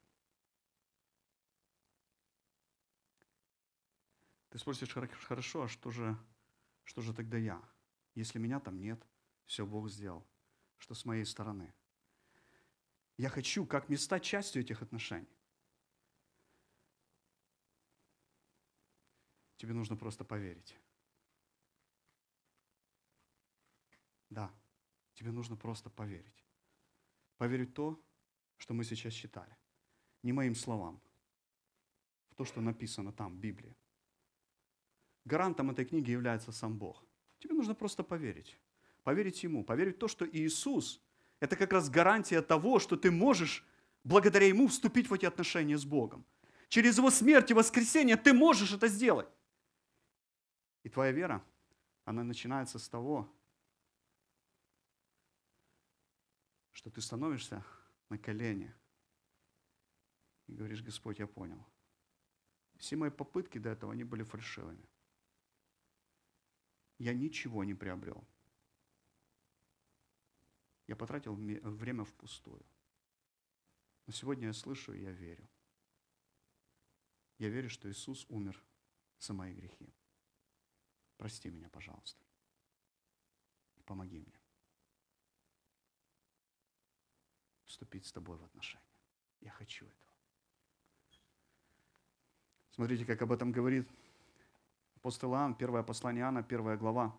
Ты 4.49 4.59
спросишь, 4.59 4.93
хорошо, 4.93 5.63
а 5.63 5.69
что 5.69 5.91
же, 5.91 6.19
что 6.83 7.01
же 7.03 7.15
тогда 7.15 7.39
я? 7.39 7.63
Если 8.15 8.41
меня 8.41 8.59
там 8.59 8.81
нет, 8.81 9.01
все 9.47 9.65
Бог 9.65 9.89
сделал. 9.89 10.27
Что 10.79 10.95
с 10.95 11.05
моей 11.05 11.25
стороны? 11.25 11.73
Я 13.21 13.29
хочу 13.29 13.67
как 13.67 13.91
не 13.91 13.99
стать 13.99 14.25
частью 14.25 14.63
этих 14.63 14.81
отношений. 14.81 15.37
Тебе 19.59 19.75
нужно 19.75 19.95
просто 19.95 20.25
поверить. 20.25 20.75
Да, 24.31 24.51
тебе 25.13 25.33
нужно 25.33 25.57
просто 25.57 25.91
поверить. 25.91 26.47
Поверить 27.37 27.69
в 27.69 27.75
то, 27.75 28.03
что 28.57 28.73
мы 28.73 28.85
сейчас 28.85 29.13
читали. 29.13 29.55
Не 30.23 30.33
моим 30.33 30.55
словам, 30.55 30.99
в 32.31 32.37
то, 32.37 32.47
что 32.47 32.63
написано 32.63 33.13
там, 33.13 33.37
в 33.37 33.39
Библии. 33.39 33.77
Гарантом 35.27 35.71
этой 35.71 35.85
книги 35.85 36.11
является 36.11 36.53
сам 36.53 36.79
Бог. 36.79 37.05
Тебе 37.39 37.53
нужно 37.53 37.75
просто 37.75 38.03
поверить. 38.03 38.59
Поверить 39.03 39.43
Ему, 39.43 39.63
поверить 39.63 39.97
в 39.97 39.99
то, 39.99 40.09
что 40.09 40.27
Иисус 40.27 41.03
это 41.41 41.57
как 41.57 41.73
раз 41.73 41.91
гарантия 41.91 42.43
того, 42.43 42.79
что 42.79 42.97
ты 42.97 43.11
можешь 43.11 43.65
благодаря 44.05 44.47
Ему 44.47 44.69
вступить 44.69 45.09
в 45.09 45.15
эти 45.15 45.27
отношения 45.27 45.77
с 45.77 45.85
Богом. 45.85 46.25
Через 46.69 46.99
Его 46.99 47.11
смерть 47.11 47.51
и 47.51 47.55
воскресение 47.55 48.17
ты 48.17 48.33
можешь 48.33 48.73
это 48.73 48.87
сделать. 48.89 49.29
И 50.83 50.89
твоя 50.89 51.13
вера, 51.13 51.45
она 52.05 52.23
начинается 52.23 52.79
с 52.79 52.89
того, 52.89 53.29
что 56.73 56.91
ты 56.91 57.01
становишься 57.01 57.65
на 58.09 58.19
колени 58.19 58.73
и 60.47 60.55
говоришь, 60.55 60.83
Господь, 60.83 61.19
я 61.19 61.27
понял. 61.27 61.65
Все 62.79 62.97
мои 62.97 63.11
попытки 63.11 63.59
до 63.59 63.71
этого, 63.71 63.93
они 63.93 64.05
были 64.05 64.23
фальшивыми. 64.23 64.89
Я 66.99 67.13
ничего 67.13 67.65
не 67.65 67.75
приобрел. 67.75 68.27
Я 70.91 70.97
потратил 70.97 71.37
время 71.37 72.05
впустую. 72.05 72.67
Но 74.07 74.13
сегодня 74.13 74.49
я 74.49 74.53
слышу 74.53 74.93
и 74.93 75.01
я 75.01 75.13
верю. 75.13 75.49
Я 77.39 77.49
верю, 77.49 77.71
что 77.71 77.89
Иисус 77.89 78.27
умер 78.29 78.61
за 79.21 79.33
мои 79.33 79.55
грехи. 79.55 79.95
Прости 81.17 81.49
меня, 81.49 81.69
пожалуйста. 81.69 82.21
Помоги 83.85 84.19
мне 84.19 84.41
вступить 87.67 88.05
с 88.05 88.11
тобой 88.11 88.37
в 88.37 88.43
отношения. 88.43 88.83
Я 89.43 89.53
хочу 89.53 89.87
этого. 89.87 90.13
Смотрите, 92.73 93.05
как 93.05 93.23
об 93.23 93.31
этом 93.31 93.53
говорит 93.53 93.89
апостол 94.97 95.35
Иоанн, 95.35 95.55
первое 95.55 95.85
послание 95.85 96.23
Иоанна, 96.23 96.43
первая 96.43 96.77
глава, 96.77 97.17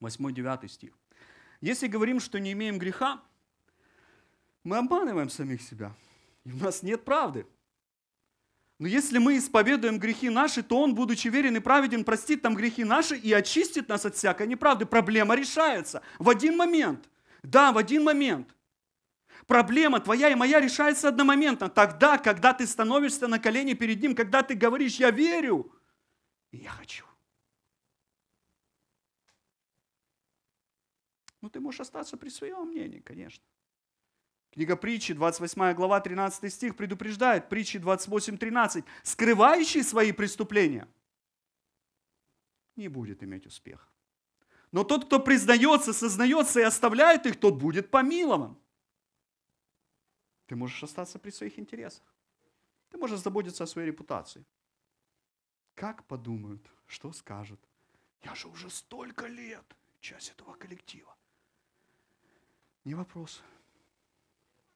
8-9 0.00 0.66
стих. 0.66 0.98
Если 1.64 1.86
говорим, 1.86 2.20
что 2.20 2.38
не 2.38 2.52
имеем 2.52 2.78
греха, 2.78 3.22
мы 4.64 4.76
обманываем 4.76 5.30
самих 5.30 5.62
себя. 5.62 5.94
И 6.44 6.52
у 6.52 6.58
нас 6.58 6.82
нет 6.82 7.06
правды. 7.06 7.46
Но 8.78 8.86
если 8.86 9.16
мы 9.16 9.38
исповедуем 9.38 9.98
грехи 9.98 10.28
наши, 10.28 10.62
то 10.62 10.82
Он, 10.82 10.94
будучи 10.94 11.28
верен 11.28 11.56
и 11.56 11.60
праведен, 11.60 12.04
простит 12.04 12.42
нам 12.42 12.54
грехи 12.54 12.84
наши 12.84 13.16
и 13.16 13.32
очистит 13.32 13.88
нас 13.88 14.04
от 14.04 14.14
всякой 14.14 14.46
неправды. 14.46 14.84
Проблема 14.84 15.34
решается 15.34 16.02
в 16.18 16.28
один 16.28 16.54
момент. 16.58 17.08
Да, 17.42 17.72
в 17.72 17.78
один 17.78 18.04
момент. 18.04 18.54
Проблема 19.46 20.00
твоя 20.00 20.28
и 20.28 20.34
моя 20.34 20.60
решается 20.60 21.08
одномоментно. 21.08 21.70
Тогда, 21.70 22.18
когда 22.18 22.52
ты 22.52 22.66
становишься 22.66 23.26
на 23.26 23.38
колени 23.38 23.72
перед 23.72 24.02
Ним, 24.02 24.14
когда 24.14 24.42
ты 24.42 24.54
говоришь, 24.54 24.96
я 24.96 25.10
верю, 25.10 25.72
и 26.50 26.58
я 26.58 26.68
хочу. 26.72 27.06
Ну, 31.44 31.50
ты 31.50 31.60
можешь 31.60 31.80
остаться 31.80 32.16
при 32.16 32.30
своем 32.30 32.68
мнении, 32.68 33.00
конечно. 33.00 33.44
Книга 34.50 34.76
притчи, 34.76 35.12
28 35.12 35.74
глава, 35.74 36.00
13 36.00 36.50
стих 36.50 36.74
предупреждает, 36.74 37.50
притчи 37.50 37.78
28, 37.78 38.38
13, 38.38 38.84
скрывающий 39.02 39.82
свои 39.82 40.12
преступления 40.12 40.88
не 42.76 42.88
будет 42.88 43.22
иметь 43.22 43.46
успеха. 43.46 43.86
Но 44.72 44.84
тот, 44.84 45.04
кто 45.04 45.20
признается, 45.20 45.92
сознается 45.92 46.60
и 46.60 46.62
оставляет 46.62 47.26
их, 47.26 47.38
тот 47.38 47.58
будет 47.58 47.90
помилован. 47.90 48.56
Ты 50.46 50.56
можешь 50.56 50.82
остаться 50.82 51.18
при 51.18 51.30
своих 51.30 51.58
интересах. 51.58 52.14
Ты 52.88 52.96
можешь 52.96 53.20
заботиться 53.20 53.64
о 53.64 53.66
своей 53.66 53.88
репутации. 53.88 54.46
Как 55.74 56.04
подумают, 56.06 56.70
что 56.86 57.12
скажут? 57.12 57.60
Я 58.22 58.34
же 58.34 58.48
уже 58.48 58.70
столько 58.70 59.26
лет 59.26 59.76
часть 60.04 60.30
этого 60.30 60.54
коллектива. 60.54 61.13
Не 62.84 62.94
вопрос. 62.94 63.42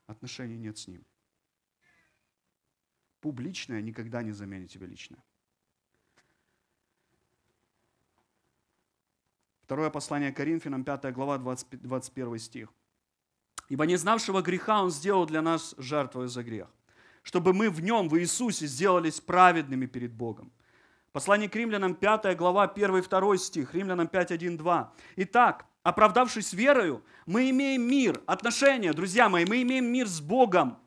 Отношений 0.07 0.57
нет 0.57 0.79
с 0.79 0.88
ним. 0.88 1.05
Публичное 3.21 3.83
никогда 3.83 4.23
не 4.23 4.33
заменит 4.33 4.71
тебе 4.71 4.87
личное. 4.87 5.23
Второе 9.62 9.90
послание 9.90 10.33
Коринфянам, 10.33 10.83
5 10.83 11.12
глава, 11.12 11.37
20, 11.37 11.83
21 11.83 12.38
стих. 12.38 12.73
«Ибо 13.68 13.85
не 13.85 13.97
знавшего 13.97 14.40
греха 14.40 14.83
Он 14.83 14.90
сделал 14.90 15.27
для 15.27 15.42
нас 15.42 15.75
жертвою 15.77 16.29
за 16.29 16.42
грех, 16.42 16.68
чтобы 17.23 17.53
мы 17.53 17.68
в 17.68 17.83
Нем, 17.83 18.09
в 18.09 18.18
Иисусе, 18.18 18.66
сделались 18.66 19.21
праведными 19.21 19.85
перед 19.85 20.14
Богом». 20.14 20.51
Послание 21.12 21.51
к 21.51 21.57
римлянам, 21.57 21.94
5 21.94 22.35
глава, 22.38 22.64
1 22.64 22.97
и 22.97 23.03
2 23.03 23.37
стих, 23.37 23.75
римлянам 23.75 24.09
5, 24.09 24.31
1, 24.33 24.57
2. 24.57 24.94
«Итак, 25.16 25.66
оправдавшись 25.88 26.53
верою, 26.53 27.05
мы 27.27 27.51
имеем 27.51 27.83
мир, 27.83 28.22
отношения, 28.27 28.92
друзья 28.92 29.29
мои, 29.29 29.44
мы 29.44 29.62
имеем 29.62 29.87
мир 29.87 30.07
с 30.07 30.20
Богом, 30.20 30.79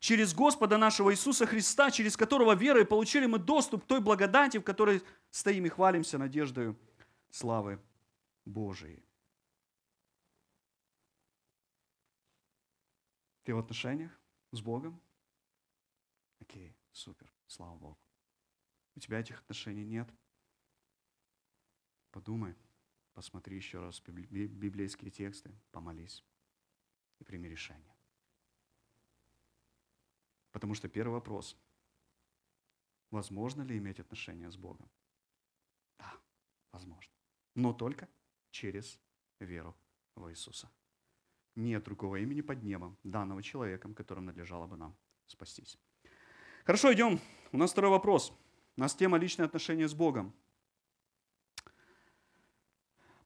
через 0.00 0.34
Господа 0.34 0.78
нашего 0.78 1.12
Иисуса 1.12 1.46
Христа, 1.46 1.90
через 1.90 2.16
которого 2.16 2.54
верой 2.54 2.84
получили 2.84 3.26
мы 3.26 3.38
доступ 3.38 3.84
к 3.84 3.86
той 3.86 4.00
благодати, 4.00 4.58
в 4.58 4.64
которой 4.64 5.02
стоим 5.30 5.66
и 5.66 5.68
хвалимся 5.68 6.18
надеждою 6.18 6.78
славы 7.30 7.80
Божией. 8.44 9.04
Ты 13.44 13.54
в 13.54 13.58
отношениях 13.58 14.12
с 14.52 14.60
Богом? 14.60 15.00
Окей, 16.40 16.76
супер, 16.92 17.32
слава 17.46 17.76
Богу. 17.76 17.98
У 18.94 19.00
тебя 19.00 19.20
этих 19.20 19.38
отношений 19.40 19.84
нет? 19.84 20.08
Подумай, 22.10 22.54
посмотри 23.18 23.56
еще 23.56 23.80
раз 23.80 24.00
библейские 24.06 25.10
тексты, 25.10 25.50
помолись 25.72 26.24
и 27.18 27.24
прими 27.24 27.48
решение. 27.48 27.92
Потому 30.52 30.74
что 30.74 30.88
первый 30.88 31.14
вопрос. 31.14 31.56
Возможно 33.10 33.62
ли 33.62 33.76
иметь 33.76 33.98
отношения 33.98 34.48
с 34.48 34.56
Богом? 34.56 34.88
Да, 35.98 36.12
возможно. 36.70 37.12
Но 37.56 37.72
только 37.72 38.08
через 38.52 39.00
веру 39.40 39.74
в 40.14 40.30
Иисуса. 40.30 40.70
Нет 41.56 41.82
другого 41.82 42.20
имени 42.20 42.40
под 42.40 42.62
небом, 42.62 42.96
данного 43.02 43.42
человеком, 43.42 43.96
которым 43.96 44.26
надлежало 44.26 44.68
бы 44.68 44.76
нам 44.76 44.96
спастись. 45.26 45.76
Хорошо, 46.64 46.92
идем. 46.92 47.18
У 47.50 47.56
нас 47.56 47.72
второй 47.72 47.90
вопрос. 47.90 48.32
У 48.76 48.80
нас 48.80 48.94
тема 48.94 49.18
личные 49.18 49.46
отношения 49.46 49.88
с 49.88 49.94
Богом. 49.94 50.32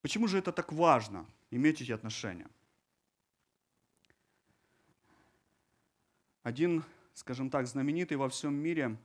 Почему 0.03 0.27
же 0.27 0.39
это 0.39 0.53
так 0.53 0.73
важно, 0.73 1.27
иметь 1.51 1.81
эти 1.81 1.93
отношения? 1.93 2.49
Один, 6.43 6.83
скажем 7.15 7.51
так, 7.51 7.69
знаменитый 7.69 8.17
во 8.17 8.29
всем 8.29 8.53
мире 8.55 8.99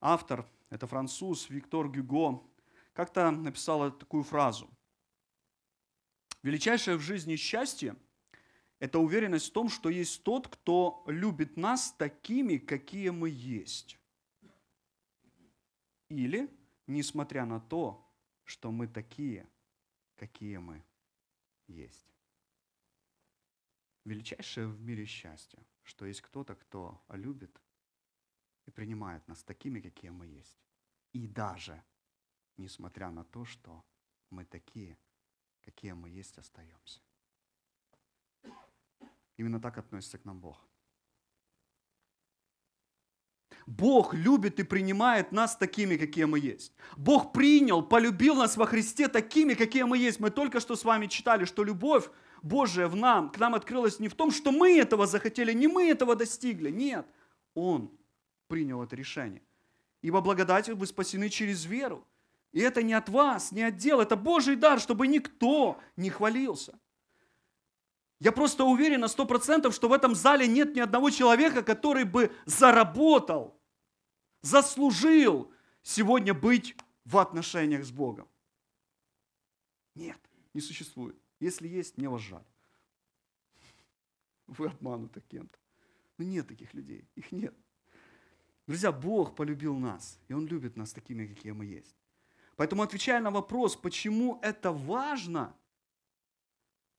автор, 0.00 0.44
это 0.70 0.88
француз 0.88 1.48
Виктор 1.48 1.88
Гюго, 1.88 2.42
как-то 2.92 3.30
написал 3.30 3.96
такую 3.96 4.24
фразу. 4.24 4.68
Величайшее 6.42 6.96
в 6.96 7.00
жизни 7.00 7.36
счастье– 7.36 7.94
это 8.80 8.98
уверенность 8.98 9.50
в 9.50 9.52
том, 9.52 9.68
что 9.68 9.88
есть 9.88 10.24
тот, 10.24 10.48
кто 10.48 11.04
любит 11.06 11.56
нас 11.56 11.92
такими, 11.92 12.58
какие 12.58 13.10
мы 13.10 13.30
есть. 13.30 13.98
Или, 16.08 16.50
несмотря 16.88 17.44
на 17.44 17.60
то, 17.60 18.04
что 18.44 18.72
мы 18.72 18.88
такие, 18.88 19.48
какие 20.18 20.58
мы 20.58 20.84
есть. 21.68 22.14
Величайшее 24.04 24.66
в 24.66 24.80
мире 24.80 25.06
счастье, 25.06 25.64
что 25.84 26.06
есть 26.06 26.20
кто-то, 26.20 26.54
кто 26.54 27.02
любит 27.10 27.62
и 28.66 28.70
принимает 28.70 29.26
нас 29.28 29.42
такими, 29.42 29.80
какие 29.80 30.10
мы 30.10 30.26
есть. 30.26 30.58
И 31.12 31.26
даже, 31.26 31.82
несмотря 32.56 33.10
на 33.10 33.24
то, 33.24 33.44
что 33.44 33.84
мы 34.30 34.44
такие, 34.44 34.98
какие 35.62 35.92
мы 35.92 36.10
есть, 36.10 36.38
остаемся. 36.38 37.00
Именно 39.36 39.60
так 39.60 39.78
относится 39.78 40.18
к 40.18 40.24
нам 40.24 40.40
Бог. 40.40 40.67
Бог 43.68 44.14
любит 44.14 44.58
и 44.60 44.62
принимает 44.62 45.30
нас 45.30 45.54
такими, 45.54 45.96
какие 45.96 46.24
мы 46.24 46.38
есть. 46.38 46.72
Бог 46.96 47.34
принял, 47.34 47.82
полюбил 47.82 48.34
нас 48.34 48.56
во 48.56 48.64
Христе 48.64 49.08
такими, 49.08 49.52
какие 49.52 49.82
мы 49.82 49.98
есть. 49.98 50.20
Мы 50.20 50.30
только 50.30 50.58
что 50.58 50.74
с 50.74 50.84
вами 50.84 51.06
читали, 51.06 51.44
что 51.44 51.64
любовь 51.64 52.08
Божия 52.40 52.88
в 52.88 52.96
нам, 52.96 53.28
к 53.28 53.38
нам 53.38 53.54
открылась 53.54 54.00
не 54.00 54.08
в 54.08 54.14
том, 54.14 54.30
что 54.30 54.52
мы 54.52 54.78
этого 54.78 55.06
захотели, 55.06 55.52
не 55.52 55.68
мы 55.68 55.90
этого 55.90 56.16
достигли. 56.16 56.70
Нет, 56.70 57.06
Он 57.52 57.90
принял 58.46 58.82
это 58.82 58.96
решение. 58.96 59.42
Ибо 60.00 60.22
благодатью 60.22 60.74
вы 60.74 60.86
спасены 60.86 61.28
через 61.28 61.66
веру. 61.66 62.06
И 62.52 62.60
это 62.60 62.82
не 62.82 62.94
от 62.94 63.10
вас, 63.10 63.52
не 63.52 63.64
от 63.64 63.76
дел, 63.76 64.00
это 64.00 64.16
Божий 64.16 64.56
дар, 64.56 64.80
чтобы 64.80 65.06
никто 65.06 65.78
не 65.94 66.08
хвалился. 66.08 66.78
Я 68.18 68.32
просто 68.32 68.64
уверен 68.64 69.00
на 69.00 69.08
сто 69.08 69.26
процентов, 69.26 69.74
что 69.74 69.88
в 69.88 69.92
этом 69.92 70.14
зале 70.14 70.46
нет 70.46 70.74
ни 70.74 70.80
одного 70.80 71.10
человека, 71.10 71.62
который 71.62 72.04
бы 72.04 72.32
заработал, 72.46 73.57
заслужил 74.42 75.52
сегодня 75.82 76.34
быть 76.34 76.76
в 77.04 77.18
отношениях 77.18 77.84
с 77.84 77.90
Богом. 77.90 78.28
Нет, 79.94 80.18
не 80.54 80.60
существует. 80.60 81.16
Если 81.40 81.68
есть, 81.68 81.96
мне 81.96 82.08
вас 82.08 82.22
жаль. 82.22 82.44
Вы 84.46 84.66
обмануты 84.66 85.20
кем-то. 85.20 85.58
Но 86.16 86.24
нет 86.24 86.48
таких 86.48 86.74
людей, 86.74 87.08
их 87.14 87.32
нет. 87.32 87.54
Друзья, 88.66 88.92
Бог 88.92 89.34
полюбил 89.34 89.76
нас, 89.76 90.18
и 90.28 90.34
Он 90.34 90.46
любит 90.46 90.76
нас 90.76 90.92
такими, 90.92 91.26
какие 91.26 91.52
мы 91.52 91.64
есть. 91.64 91.96
Поэтому 92.56 92.82
отвечая 92.82 93.20
на 93.20 93.30
вопрос, 93.30 93.76
почему 93.76 94.38
это 94.42 94.72
важно, 94.72 95.56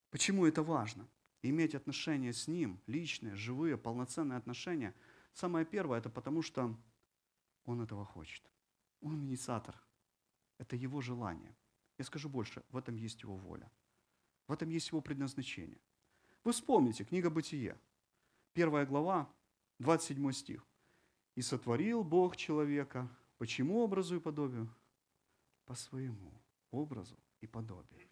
почему 0.09 0.45
это 0.45 0.63
важно, 0.63 1.07
иметь 1.41 1.75
отношения 1.75 2.33
с 2.33 2.47
Ним, 2.47 2.79
личные, 2.87 3.35
живые, 3.35 3.77
полноценные 3.77 4.37
отношения, 4.37 4.95
самое 5.33 5.65
первое, 5.65 5.99
это 5.99 6.09
потому 6.09 6.41
что 6.41 6.75
Он 7.69 7.81
этого 7.81 8.05
хочет. 8.05 8.43
Он 9.01 9.21
инициатор. 9.21 9.81
Это 10.57 10.75
Его 10.75 11.01
желание. 11.01 11.55
Я 11.97 12.05
скажу 12.05 12.29
больше, 12.29 12.63
в 12.69 12.77
этом 12.77 12.95
есть 12.95 13.21
Его 13.23 13.37
воля. 13.37 13.71
В 14.47 14.51
этом 14.53 14.69
есть 14.69 14.89
Его 14.89 15.01
предназначение. 15.01 15.79
Вы 16.43 16.51
вспомните, 16.51 17.03
книга 17.03 17.29
Бытие, 17.29 17.79
первая 18.53 18.85
глава, 18.85 19.31
27 19.79 20.31
стих. 20.31 20.65
«И 21.35 21.41
сотворил 21.41 22.03
Бог 22.03 22.35
человека, 22.35 23.07
почему 23.37 23.79
образу 23.79 24.15
и 24.15 24.19
подобию? 24.19 24.73
по 25.69 25.75
своему 25.75 26.33
образу 26.71 27.15
и 27.41 27.45
подобию. 27.45 28.09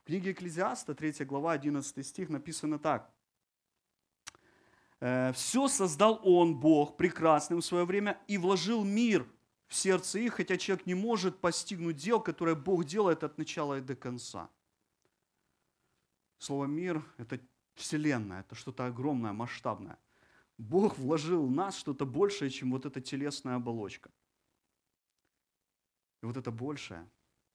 В 0.00 0.06
книге 0.06 0.32
Экклезиаста, 0.32 0.94
3 0.94 1.26
глава, 1.26 1.52
11 1.52 2.06
стих, 2.06 2.30
написано 2.30 2.78
так. 2.78 3.14
«Э, 5.06 5.32
«Все 5.32 5.68
создал 5.68 6.20
Он, 6.24 6.58
Бог, 6.58 6.96
прекрасным 6.96 7.60
в 7.60 7.64
свое 7.64 7.84
время, 7.84 8.20
и 8.26 8.38
вложил 8.38 8.84
мир 8.84 9.24
в 9.68 9.74
сердце 9.74 10.18
их, 10.18 10.34
хотя 10.34 10.56
человек 10.56 10.86
не 10.86 10.94
может 10.94 11.40
постигнуть 11.40 11.96
дел, 11.96 12.20
которые 12.20 12.56
Бог 12.56 12.84
делает 12.84 13.22
от 13.22 13.38
начала 13.38 13.78
и 13.78 13.80
до 13.80 13.94
конца». 13.94 14.50
Слово 16.38 16.64
«мир»– 16.64 17.04
это 17.18 17.40
вселенная, 17.74 18.40
это 18.40 18.56
что-то 18.56 18.86
огромное, 18.86 19.32
масштабное. 19.32 19.98
Бог 20.58 20.98
вложил 20.98 21.46
в 21.46 21.50
нас 21.52 21.76
что-то 21.76 22.04
большее, 22.04 22.50
чем 22.50 22.72
вот 22.72 22.84
эта 22.84 23.00
телесная 23.00 23.56
оболочка. 23.56 24.10
И 26.22 26.26
вот 26.26 26.36
это 26.36 26.50
большее 26.50 27.08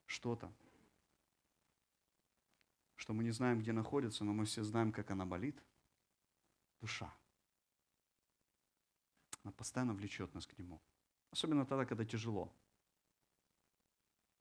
что-то 0.06 0.50
что 3.02 3.12
мы 3.14 3.24
не 3.24 3.32
знаем, 3.32 3.58
где 3.58 3.72
находится, 3.72 4.22
но 4.24 4.32
мы 4.32 4.44
все 4.44 4.62
знаем, 4.62 4.92
как 4.92 5.10
она 5.10 5.26
болит. 5.26 5.60
Душа. 6.80 7.12
Она 9.44 9.52
постоянно 9.52 9.94
влечет 9.94 10.34
нас 10.34 10.46
к 10.46 10.58
Нему. 10.58 10.80
Особенно 11.30 11.64
тогда, 11.64 11.84
когда 11.84 12.04
тяжело. 12.04 12.52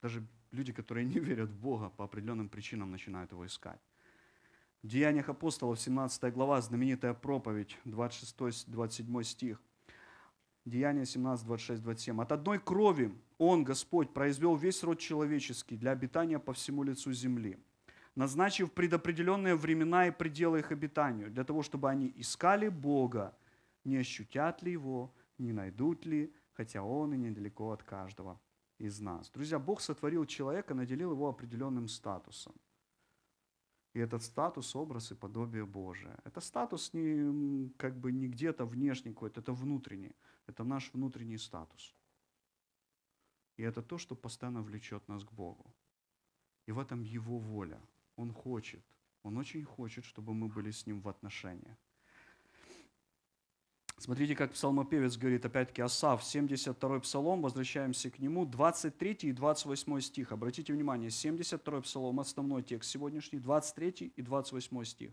Даже 0.02 0.26
люди, 0.52 0.74
которые 0.74 1.06
не 1.06 1.20
верят 1.20 1.50
в 1.50 1.60
Бога, 1.60 1.90
по 1.90 2.04
определенным 2.04 2.50
причинам 2.50 2.92
начинают 2.92 3.32
Его 3.32 3.46
искать. 3.46 3.82
В 4.84 4.88
Деяниях 4.88 5.30
апостолов, 5.30 5.80
17 5.80 6.34
глава, 6.34 6.60
знаменитая 6.62 7.14
проповедь, 7.14 7.78
26-27 7.86 9.24
стих. 9.24 9.62
Деяния 10.66 11.06
17, 11.06 11.46
26, 11.46 11.82
27. 11.82 12.22
«От 12.22 12.32
одной 12.32 12.60
крови 12.60 13.12
Он, 13.38 13.64
Господь, 13.64 14.14
произвел 14.14 14.56
весь 14.56 14.84
род 14.84 15.00
человеческий 15.00 15.78
для 15.78 15.92
обитания 15.92 16.40
по 16.40 16.54
всему 16.54 16.84
лицу 16.84 17.14
земли, 17.14 17.58
назначив 18.16 18.72
предопределенные 18.72 19.56
времена 19.56 20.08
и 20.08 20.12
пределы 20.12 20.60
их 20.60 20.72
обитанию, 20.72 21.32
для 21.32 21.44
того, 21.44 21.64
чтобы 21.64 21.90
они 21.90 22.14
искали 22.16 22.70
Бога, 22.70 23.36
не 23.84 23.98
ощутят 23.98 24.62
ли 24.64 24.72
Его, 24.72 25.14
не 25.38 25.54
найдут 25.54 26.06
ли, 26.06 26.34
хотя 26.54 26.84
Он 26.84 27.14
и 27.14 27.18
недалеко 27.18 27.72
от 27.72 27.84
каждого 27.84 28.40
из 28.78 29.00
нас». 29.00 29.30
Друзья, 29.30 29.60
Бог 29.60 29.82
сотворил 29.82 30.26
человека, 30.26 30.74
наделил 30.74 31.12
его 31.12 31.28
определенным 31.28 31.88
статусом. 31.88 32.54
И 33.94 34.00
этот 34.00 34.24
статус, 34.24 34.76
образ 34.76 35.12
и 35.12 35.16
подобие 35.16 35.66
Божие. 35.66 36.18
Это 36.24 36.40
статус 36.40 36.94
не, 36.94 37.70
как 37.78 38.00
бы 38.00 38.14
не 38.14 38.28
где-то 38.28 38.66
внешний 38.66 39.12
какой-то, 39.12 39.42
это 39.42 39.52
внутренний. 39.52 40.16
Это 40.48 40.64
наш 40.64 40.94
внутренний 40.94 41.38
статус. 41.38 41.94
И 43.58 43.64
это 43.64 43.82
то, 43.82 43.98
что 43.98 44.16
постоянно 44.16 44.62
влечет 44.62 45.08
нас 45.10 45.24
к 45.24 45.32
Богу. 45.32 45.74
И 46.68 46.72
в 46.72 46.80
этом 46.80 47.04
Его 47.04 47.38
воля. 47.38 47.82
Он 48.16 48.32
хочет, 48.32 48.84
Он 49.24 49.38
очень 49.38 49.66
хочет, 49.66 50.06
чтобы 50.06 50.34
мы 50.34 50.48
были 50.48 50.72
с 50.72 50.88
Ним 50.88 51.02
в 51.02 51.10
отношениях. 51.10 51.78
Смотрите, 54.02 54.36
как 54.36 54.54
псалмопевец 54.54 55.16
говорит, 55.16 55.46
опять-таки, 55.46 55.84
Асав, 55.84 56.24
72-й 56.24 57.02
псалом, 57.02 57.44
возвращаемся 57.44 58.10
к 58.10 58.18
нему, 58.18 58.48
23 58.48 59.12
и 59.22 59.32
28 59.32 60.00
стих. 60.00 60.32
Обратите 60.32 60.74
внимание, 60.74 61.12
72-й 61.12 61.84
псалом, 61.84 62.20
основной 62.20 62.64
текст 62.64 62.90
сегодняшний, 62.90 63.38
23 63.38 64.12
и 64.16 64.22
28 64.24 64.84
стих. 64.86 65.12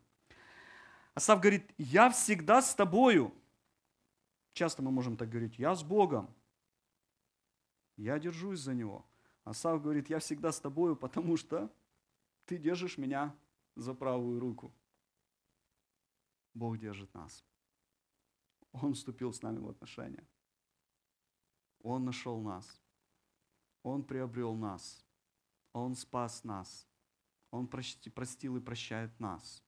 Асав 1.12 1.38
говорит, 1.38 1.70
«Я 1.77 2.09
всегда 2.09 2.62
с 2.62 2.74
тобою». 2.74 3.35
Часто 4.55 4.81
мы 4.81 4.90
можем 4.90 5.18
так 5.18 5.29
говорить, 5.29 5.59
«Я 5.59 5.74
с 5.74 5.83
Богом». 5.83 6.35
Я 7.98 8.18
держусь 8.18 8.61
за 8.61 8.72
Него. 8.72 9.05
Асав 9.44 9.83
говорит, 9.83 10.09
«Я 10.09 10.18
всегда 10.18 10.51
с 10.51 10.61
тобою, 10.61 10.96
потому 10.96 11.37
что 11.37 11.70
ты 12.46 12.57
держишь 12.57 12.96
меня 12.96 13.37
за 13.77 13.92
правую 13.92 14.40
руку». 14.40 14.72
Бог 16.55 16.79
держит 16.79 17.12
нас. 17.12 17.44
Он 18.83 18.95
вступил 18.95 19.33
с 19.33 19.43
нами 19.43 19.59
в 19.59 19.69
отношения. 19.69 20.27
Он 21.83 22.05
нашел 22.05 22.41
нас. 22.41 22.81
Он 23.83 24.03
приобрел 24.03 24.55
нас. 24.55 25.05
Он 25.73 25.95
спас 25.95 26.45
нас. 26.45 26.87
Он 27.51 27.67
простил 27.67 28.57
и 28.57 28.61
прощает 28.61 29.19
нас. 29.21 29.62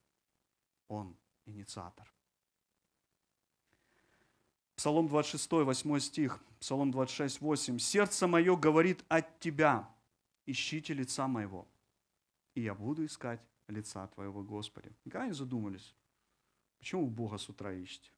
Он 0.89 1.17
инициатор. 1.47 2.13
Псалом 4.77 5.09
26, 5.09 5.53
8 5.53 5.99
стих, 5.99 6.43
Псалом 6.59 6.91
26, 6.91 7.41
8. 7.41 7.79
«Сердце 7.79 8.27
мое 8.27 8.57
говорит 8.57 9.05
от 9.09 9.39
Тебя, 9.39 9.95
ищите 10.47 10.95
лица 10.95 11.29
моего, 11.29 11.69
и 12.55 12.63
я 12.63 12.75
буду 12.75 13.05
искать 13.05 13.41
лица 13.69 14.07
Твоего, 14.09 14.43
Господи». 14.43 14.91
Никогда 15.05 15.27
не 15.27 15.35
задумались, 15.35 15.95
почему 16.79 17.11
Бога 17.11 17.37
с 17.37 17.49
утра 17.49 17.75
ищете? 17.75 18.11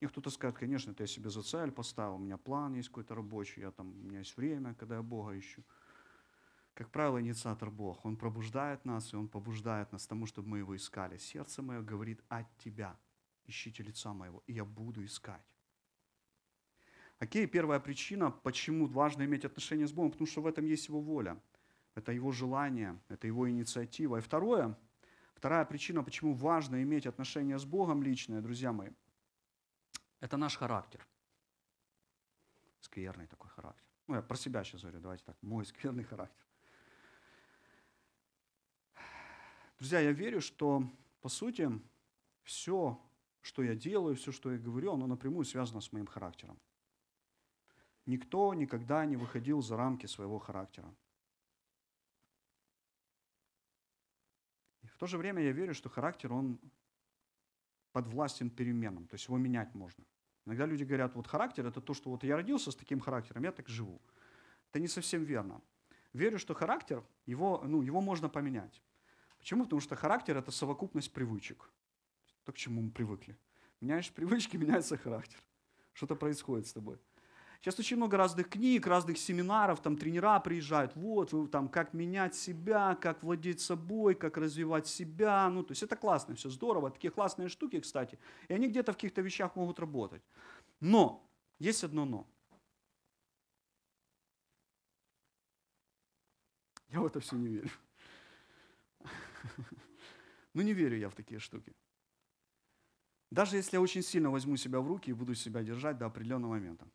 И 0.00 0.06
кто-то 0.06 0.30
скажет, 0.30 0.58
конечно, 0.58 0.90
это 0.90 1.04
я 1.04 1.06
себе 1.06 1.30
за 1.30 1.42
цель 1.42 1.70
поставил, 1.70 2.16
у 2.16 2.18
меня 2.18 2.36
план 2.36 2.74
есть 2.74 2.88
какой-то 2.88 3.14
рабочий, 3.14 3.60
я 3.60 3.70
там, 3.70 3.90
у 3.90 4.08
меня 4.08 4.18
есть 4.18 4.36
время, 4.36 4.74
когда 4.74 4.96
я 4.96 5.02
Бога 5.02 5.38
ищу. 5.38 5.62
Как 6.74 6.90
правило, 6.90 7.20
инициатор 7.20 7.70
Бог. 7.70 8.04
Он 8.04 8.16
пробуждает 8.16 8.84
нас, 8.84 9.12
и 9.12 9.16
Он 9.16 9.28
побуждает 9.28 9.92
нас 9.92 10.06
тому, 10.06 10.26
чтобы 10.26 10.48
мы 10.48 10.58
Его 10.58 10.74
искали. 10.74 11.18
Сердце 11.18 11.62
мое 11.62 11.80
говорит 11.82 12.20
от 12.28 12.46
Тебя. 12.58 12.98
Ищите 13.46 13.84
лица 13.84 14.12
моего, 14.12 14.42
и 14.46 14.54
я 14.54 14.64
буду 14.64 15.04
искать. 15.04 15.54
Окей, 17.20 17.46
первая 17.46 17.78
причина, 17.78 18.30
почему 18.30 18.86
важно 18.86 19.24
иметь 19.24 19.44
отношения 19.44 19.86
с 19.86 19.92
Богом, 19.92 20.10
потому 20.10 20.26
что 20.26 20.42
в 20.42 20.46
этом 20.48 20.64
есть 20.64 20.88
Его 20.88 21.00
воля. 21.00 21.40
Это 21.94 22.10
Его 22.10 22.32
желание, 22.32 23.00
это 23.08 23.28
Его 23.28 23.48
инициатива. 23.48 24.16
И 24.16 24.20
второе, 24.20 24.76
вторая 25.34 25.64
причина, 25.64 26.02
почему 26.02 26.34
важно 26.34 26.82
иметь 26.82 27.06
отношения 27.06 27.56
с 27.56 27.64
Богом 27.64 28.02
личное, 28.02 28.40
друзья 28.40 28.72
мои– 28.72 28.90
это 30.24 30.38
наш 30.38 30.56
характер. 30.56 31.06
Скверный 32.80 33.26
такой 33.26 33.50
характер. 33.50 33.84
Ну, 34.06 34.14
я 34.14 34.22
про 34.22 34.36
себя 34.36 34.64
сейчас 34.64 34.80
говорю, 34.80 35.00
давайте 35.00 35.24
так, 35.24 35.36
мой 35.42 35.66
скверный 35.72 36.04
характер. 36.04 36.46
Друзья, 39.78 40.00
я 40.00 40.12
верю, 40.12 40.40
что, 40.40 40.82
по 41.20 41.28
сути, 41.28 41.70
все, 42.42 42.98
что 43.42 43.62
я 43.62 43.74
делаю, 43.74 44.16
все, 44.16 44.32
что 44.32 44.50
я 44.50 44.58
говорю, 44.58 44.94
оно 44.94 45.06
напрямую 45.06 45.44
связано 45.44 45.82
с 45.82 45.92
моим 45.92 46.06
характером. 46.06 46.58
Никто 48.06 48.54
никогда 48.54 49.04
не 49.04 49.16
выходил 49.16 49.60
за 49.60 49.76
рамки 49.76 50.06
своего 50.06 50.38
характера. 50.38 50.94
И 54.80 54.86
в 54.86 54.96
то 54.96 55.06
же 55.06 55.18
время 55.18 55.42
я 55.42 55.52
верю, 55.52 55.74
что 55.74 55.90
характер, 55.90 56.32
он 56.32 56.58
подвластен 57.92 58.48
переменам, 58.48 59.06
то 59.06 59.16
есть 59.16 59.26
его 59.26 59.36
менять 59.36 59.74
можно. 59.74 60.04
Иногда 60.46 60.66
люди 60.66 60.84
говорят, 60.84 61.14
вот 61.14 61.26
характер– 61.26 61.66
это 61.66 61.80
то, 61.80 61.94
что 61.94 62.10
вот 62.10 62.24
я 62.24 62.36
родился 62.36 62.70
с 62.70 62.76
таким 62.76 63.00
характером, 63.00 63.44
я 63.44 63.52
так 63.52 63.68
живу. 63.68 64.00
Это 64.70 64.80
не 64.80 64.88
совсем 64.88 65.24
верно. 65.24 65.60
Верю, 66.12 66.38
что 66.38 66.54
характер, 66.54 67.02
его, 67.26 67.62
ну, 67.64 67.82
его 67.82 68.00
можно 68.00 68.28
поменять. 68.28 68.82
Почему? 69.38 69.64
Потому 69.64 69.80
что 69.80 69.96
характер– 69.96 70.36
это 70.38 70.50
совокупность 70.50 71.12
привычек. 71.12 71.70
То, 72.44 72.52
к 72.52 72.56
чему 72.56 72.82
мы 72.82 72.90
привыкли. 72.90 73.36
Меняешь 73.80 74.10
привычки, 74.10 74.56
меняется 74.58 74.96
характер. 74.96 75.38
Что-то 75.92 76.14
происходит 76.14 76.66
с 76.66 76.72
тобой. 76.72 76.98
Сейчас 77.60 77.78
очень 77.78 77.96
много 77.96 78.16
разных 78.16 78.50
книг, 78.50 78.86
разных 78.86 79.18
семинаров, 79.18 79.80
там 79.80 79.96
тренера 79.96 80.38
приезжают, 80.40 80.94
вот, 80.96 81.50
там, 81.50 81.68
как 81.68 81.94
менять 81.94 82.34
себя, 82.34 82.94
как 82.94 83.22
владеть 83.22 83.60
собой, 83.60 84.14
как 84.14 84.36
развивать 84.36 84.86
себя. 84.86 85.48
Ну, 85.48 85.62
то 85.62 85.72
есть 85.72 85.82
это 85.82 85.96
классно, 85.96 86.34
все 86.34 86.50
здорово, 86.50 86.90
такие 86.90 87.10
классные 87.10 87.48
штуки, 87.48 87.80
кстати. 87.80 88.18
И 88.48 88.52
они 88.52 88.68
где-то 88.68 88.92
в 88.92 88.96
каких-то 88.96 89.22
вещах 89.22 89.56
могут 89.56 89.78
работать. 89.78 90.22
Но, 90.80 91.26
есть 91.58 91.84
одно 91.84 92.04
но. 92.04 92.26
Я 96.88 97.00
в 97.00 97.06
это 97.06 97.20
все 97.20 97.36
не 97.36 97.48
верю. 97.48 97.70
Ну, 100.52 100.62
не 100.62 100.72
верю 100.72 100.96
я 100.96 101.08
в 101.08 101.14
такие 101.14 101.40
штуки. 101.40 101.72
Даже 103.30 103.56
если 103.56 103.76
я 103.76 103.80
очень 103.80 104.02
сильно 104.02 104.30
возьму 104.30 104.56
себя 104.56 104.80
в 104.80 104.86
руки 104.86 105.10
и 105.10 105.14
буду 105.14 105.34
себя 105.34 105.62
держать 105.62 105.98
до 105.98 106.06
определенного 106.06 106.52
момента 106.52 106.86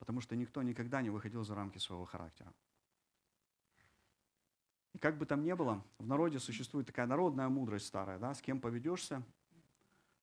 потому 0.00 0.20
что 0.20 0.34
никто 0.34 0.62
никогда 0.62 1.02
не 1.02 1.10
выходил 1.10 1.44
за 1.44 1.54
рамки 1.54 1.78
своего 1.78 2.04
характера. 2.04 2.52
И 4.92 4.98
как 4.98 5.18
бы 5.18 5.26
там 5.26 5.44
ни 5.44 5.52
было, 5.52 5.84
в 5.98 6.06
народе 6.06 6.40
существует 6.40 6.86
такая 6.86 7.06
народная 7.06 7.48
мудрость 7.48 7.86
старая, 7.86 8.18
да, 8.18 8.34
с 8.34 8.40
кем 8.40 8.60
поведешься, 8.60 9.22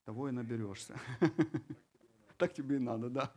того 0.03 0.27
и 0.27 0.31
наберешься. 0.31 0.99
Так 2.37 2.53
тебе 2.53 2.75
и 2.75 2.79
надо, 2.79 3.09
да. 3.09 3.33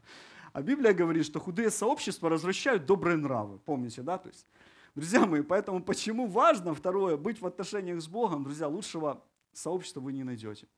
А 0.52 0.60
Библия 0.60 0.92
говорит, 0.92 1.24
что 1.24 1.40
худые 1.40 1.70
сообщества 1.70 2.28
развращают 2.28 2.84
добрые 2.84 3.16
нравы. 3.16 3.58
Помните, 3.58 4.02
да? 4.02 4.18
То 4.18 4.28
есть, 4.28 4.46
друзья 4.94 5.24
мои, 5.24 5.40
поэтому 5.40 5.82
почему 5.82 6.26
важно, 6.26 6.74
второе, 6.74 7.16
быть 7.16 7.40
в 7.40 7.46
отношениях 7.46 8.02
с 8.02 8.08
Богом, 8.08 8.44
друзья, 8.44 8.68
лучшего 8.68 9.24
сообщества 9.54 10.00
вы 10.00 10.12
не 10.12 10.22
найдете. 10.22 10.68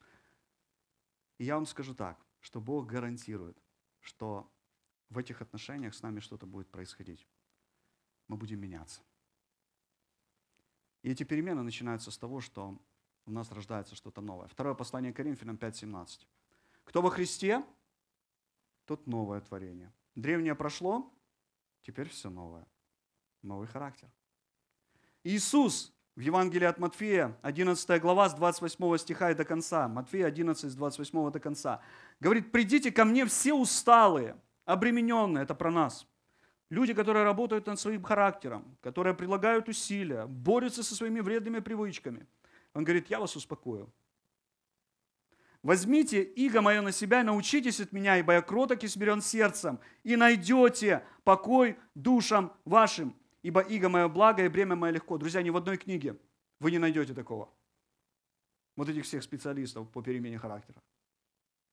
И 1.39 1.45
я 1.45 1.57
вам 1.57 1.67
скажу 1.67 1.97
так, 1.97 2.17
что 2.39 2.61
Бог 2.61 2.87
гарантирует, 2.87 3.57
что 4.01 4.49
в 5.13 5.19
этих 5.19 5.43
отношениях 5.43 5.95
с 5.95 6.03
нами 6.03 6.21
что-то 6.21 6.47
будет 6.47 6.71
происходить. 6.71 7.27
Мы 8.29 8.37
будем 8.37 8.61
меняться. 8.61 9.03
И 11.03 11.11
эти 11.11 11.25
перемены 11.25 11.63
начинаются 11.63 12.11
с 12.11 12.19
того, 12.19 12.41
что 12.41 12.79
у 13.27 13.31
нас 13.31 13.53
рождается 13.53 13.95
что-то 13.95 14.21
новое. 14.21 14.49
Второе 14.49 14.75
послание 14.75 15.13
Коринфянам 15.13 15.57
5.17. 15.57 16.27
Кто 16.85 17.03
во 17.03 17.11
Христе, 17.11 17.65
тот 18.87 19.07
новое 19.07 19.41
творение. 19.41 19.93
Древнее 20.15 20.55
прошло, 20.55 21.13
теперь 21.83 22.09
все 22.09 22.31
новое. 22.31 22.67
Новый 23.43 23.67
характер. 23.67 24.11
Иисус 25.25 25.93
в 26.15 26.21
Евангелии 26.21 26.67
от 26.67 26.79
Матфея, 26.79 27.39
11 27.43 28.01
глава, 28.01 28.29
с 28.29 28.35
28 28.35 28.99
стиха 28.99 29.31
и 29.31 29.35
до 29.35 29.45
конца, 29.45 29.89
Матфея 29.89 30.27
11, 30.27 30.71
с 30.71 30.75
28 30.75 31.31
до 31.31 31.41
конца, 31.41 31.83
говорит, 32.21 32.53
«Придите 32.53 32.93
ко 32.93 33.05
мне 33.05 33.25
все 33.27 33.55
усталые, 33.55 34.37
обремененные, 34.65 35.45
это 35.45 35.55
про 35.55 35.71
нас, 35.71 36.07
Люди, 36.73 36.95
которые 36.95 37.25
работают 37.25 37.67
над 37.67 37.79
своим 37.79 38.03
характером, 38.03 38.79
которые 38.81 39.13
прилагают 39.13 39.69
усилия, 39.69 40.25
борются 40.25 40.83
со 40.83 40.95
своими 40.95 41.21
вредными 41.21 41.59
привычками. 41.59 42.27
Он 42.73 42.83
говорит, 42.83 43.11
я 43.11 43.21
вас 43.21 43.37
успокою. 43.37 43.93
Возьмите 45.63 46.23
иго 46.23 46.63
мое 46.63 46.81
на 46.81 46.91
себя 46.91 47.23
научитесь 47.25 47.79
от 47.79 47.93
меня, 47.93 48.17
ибо 48.17 48.33
я 48.33 48.41
кроток 48.41 48.83
и 48.85 48.89
смирен 48.89 49.21
сердцем, 49.21 49.81
и 50.03 50.17
найдете 50.17 51.05
покой 51.25 51.77
душам 51.95 52.55
вашим, 52.65 53.15
ибо 53.43 53.61
иго 53.61 53.91
мое 53.91 54.09
благо 54.09 54.43
и 54.43 54.49
бремя 54.49 54.75
мое 54.75 54.93
легко. 54.93 55.19
Друзья, 55.19 55.43
ни 55.43 55.51
в 55.51 55.59
одной 55.59 55.77
книге 55.77 56.17
вы 56.59 56.71
не 56.71 56.79
найдете 56.79 57.13
такого. 57.13 57.51
Вот 58.77 58.89
этих 58.89 59.05
всех 59.05 59.23
специалистов 59.23 59.91
по 59.91 60.03
перемене 60.03 60.39
характера. 60.39 60.81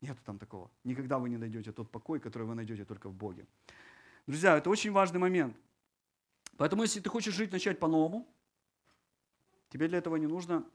Нету 0.01 0.21
там 0.23 0.39
такого. 0.39 0.71
Никогда 0.83 1.19
вы 1.19 1.29
не 1.29 1.38
найдете 1.38 1.71
тот 1.71 1.91
покой, 1.91 2.19
который 2.19 2.47
вы 2.47 2.55
найдете 2.55 2.85
только 2.85 3.09
в 3.09 3.13
Боге. 3.13 3.45
Друзья, 4.27 4.57
это 4.57 4.69
очень 4.69 4.91
важный 4.91 5.19
момент. 5.19 5.57
Поэтому, 6.57 6.83
если 6.83 6.99
ты 6.99 7.09
хочешь 7.09 7.33
жить, 7.33 7.51
начать 7.51 7.79
по-новому, 7.79 8.27
тебе 9.69 9.88
для 9.88 9.97
этого 9.97 10.15
не 10.15 10.27
нужно 10.27 10.69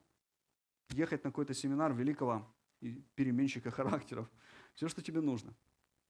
ехать 0.90 1.24
на 1.24 1.30
какой-то 1.30 1.54
семинар 1.54 1.92
великого 1.94 2.46
переменщика 3.14 3.70
характеров. 3.70 4.30
Все, 4.74 4.88
что 4.88 5.02
тебе 5.02 5.20
нужно, 5.20 5.54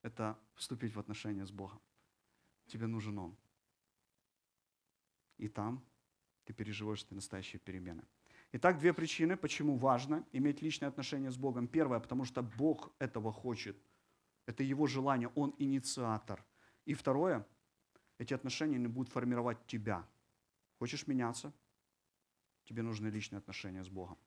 это 0.02 0.38
вступить 0.54 0.94
в 0.94 0.98
отношения 0.98 1.46
с 1.46 1.50
Богом. 1.50 1.80
Тебе 2.66 2.86
нужен 2.86 3.18
Он. 3.18 3.36
И 5.36 5.48
там 5.48 5.84
ты 6.44 6.52
переживаешь 6.52 7.02
ты 7.02 7.14
настоящие 7.14 7.60
перемены. 7.60 8.04
Итак, 8.56 8.78
две 8.78 8.92
причины, 8.92 9.36
почему 9.36 9.76
важно 9.76 10.24
иметь 10.30 10.62
личные 10.62 10.86
отношения 10.86 11.28
с 11.32 11.36
Богом. 11.36 11.66
Первое, 11.66 11.98
потому 11.98 12.24
что 12.24 12.40
Бог 12.40 12.92
этого 13.00 13.32
хочет. 13.32 13.76
Это 14.46 14.62
Его 14.62 14.86
желание, 14.86 15.28
Он 15.34 15.56
инициатор. 15.58 16.44
И 16.84 16.94
второе, 16.94 17.44
эти 18.18 18.32
отношения 18.32 18.78
не 18.78 18.86
будут 18.86 19.12
формировать 19.12 19.66
тебя. 19.66 20.06
Хочешь 20.78 21.08
меняться? 21.08 21.52
Тебе 22.62 22.82
нужны 22.82 23.08
личные 23.08 23.38
отношения 23.38 23.82
с 23.82 23.88
Богом. 23.88 24.18